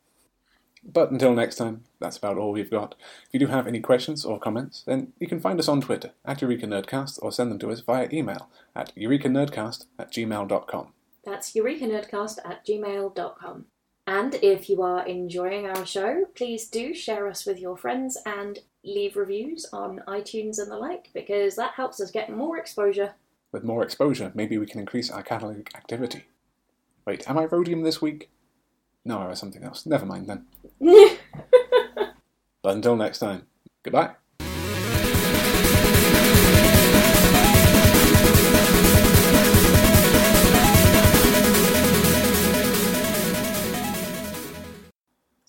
But 0.84 1.12
until 1.12 1.34
next 1.34 1.56
time, 1.58 1.84
that's 2.00 2.18
about 2.18 2.38
all 2.38 2.52
we've 2.52 2.72
got. 2.72 2.96
If 3.28 3.34
you 3.34 3.40
do 3.40 3.48
have 3.48 3.68
any 3.68 3.80
questions 3.80 4.24
or 4.24 4.40
comments, 4.40 4.84
then 4.88 5.14
you 5.20 5.28
can 5.28 5.40
find 5.40 5.60
us 5.60 5.68
on 5.68 5.82
Twitter 5.82 6.12
at 6.24 6.42
Eureka 6.42 6.66
Nerdcast 6.66 7.20
or 7.22 7.32
send 7.32 7.52
them 7.52 7.60
to 7.60 7.72
us 7.72 7.82
via 7.82 8.08
email 8.12 8.50
at 8.76 8.96
eurekanerdcast 8.96 9.86
at 10.00 10.12
gmail.com. 10.12 10.94
That's 11.26 11.52
eurekanerdcast 11.54 12.40
at 12.46 12.66
gmail.com. 12.66 13.66
And 14.08 14.36
if 14.36 14.70
you 14.70 14.82
are 14.82 15.06
enjoying 15.06 15.68
our 15.68 15.86
show, 15.86 16.26
please 16.36 16.68
do 16.68 16.94
share 16.94 17.28
us 17.28 17.46
with 17.46 17.60
your 17.60 17.78
friends 17.78 18.18
and 18.26 18.60
leave 18.84 19.18
reviews 19.18 19.66
on 19.74 20.02
iTunes 20.08 20.60
and 20.60 20.72
the 20.72 20.78
like, 20.78 21.10
because 21.14 21.56
that 21.58 21.74
helps 21.74 22.00
us 22.00 22.10
get 22.10 22.32
more 22.32 22.58
exposure. 22.58 23.14
With 23.52 23.64
more 23.64 23.84
exposure, 23.84 24.32
maybe 24.34 24.58
we 24.58 24.66
can 24.66 24.80
increase 24.80 25.12
our 25.12 25.24
catalog 25.24 25.68
activity. 25.76 26.24
Wait, 27.06 27.30
am 27.30 27.38
I 27.38 27.46
rhodium 27.46 27.82
this 27.84 28.02
week? 28.02 28.30
No, 29.06 29.20
I 29.20 29.28
was 29.28 29.40
something 29.40 29.64
else. 29.64 29.86
Never 29.86 30.06
mind 30.06 30.28
then. 30.28 30.46
But 32.68 32.76
until 32.76 32.98
next 32.98 33.20
time, 33.20 33.48
goodbye. 33.82 34.16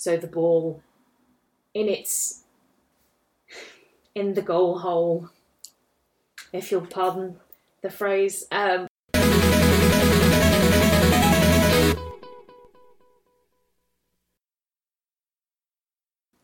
So 0.09 0.17
the 0.17 0.27
ball 0.27 0.83
in 1.75 1.87
its 1.87 2.45
in 4.15 4.33
the 4.33 4.41
goal 4.41 4.79
hole 4.79 5.29
if 6.51 6.71
you'll 6.71 6.87
pardon 6.87 7.37
the 7.83 7.91
phrase 7.91 8.47
um 8.51 8.87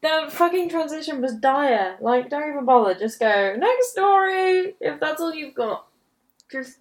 the 0.03 0.27
fucking 0.29 0.69
transition 0.69 1.23
was 1.23 1.35
dire. 1.37 1.97
Like 2.03 2.29
don't 2.29 2.51
even 2.51 2.67
bother. 2.67 2.93
Just 2.93 3.19
go 3.19 3.57
next 3.57 3.93
story 3.93 4.75
if 4.79 5.01
that's 5.01 5.23
all 5.23 5.35
you've 5.35 5.55
got. 5.55 5.87
Just 6.53 6.81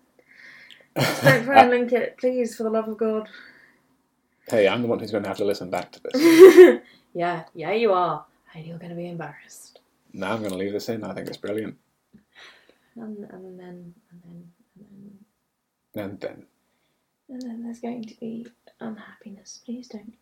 just 1.00 1.24
don't 1.24 1.46
try 1.46 1.62
and 1.62 1.70
link 1.70 1.94
it 1.94 2.18
please 2.18 2.58
for 2.58 2.64
the 2.64 2.70
love 2.70 2.90
of 2.90 2.98
god 2.98 3.30
Hey, 4.50 4.68
I'm 4.68 4.82
the 4.82 4.88
one 4.88 5.00
who's 5.00 5.12
going 5.12 5.24
to 5.24 5.30
have 5.30 5.38
to 5.38 5.46
listen 5.46 5.70
back 5.70 5.92
to 5.94 6.02
this. 6.04 6.82
yeah, 7.14 7.46
yeah, 7.54 7.72
you 7.72 7.94
are. 7.94 8.26
And 8.54 8.66
you're 8.66 8.78
going 8.78 8.90
to 8.90 8.96
be 8.96 9.08
embarrassed. 9.10 9.80
now 10.14 10.34
I'm 10.34 10.40
going 10.40 10.52
to 10.52 10.58
leave 10.58 10.74
this 10.74 10.90
in. 10.90 11.04
I 11.04 11.14
think 11.14 11.28
it's 11.28 11.38
brilliant. 11.38 11.76
And, 12.96 13.18
and 13.32 13.60
then, 13.60 13.94
and 14.12 14.22
then, 14.24 14.52
and 14.78 14.86
then, 15.94 16.04
And 16.04 16.20
then. 16.20 16.46
and 17.30 17.42
then 17.42 17.64
there's 17.64 17.80
going 17.80 18.04
to 18.04 18.16
be 18.20 18.48
unhappiness. 18.80 19.62
Please 19.66 19.88
don't 19.88 20.12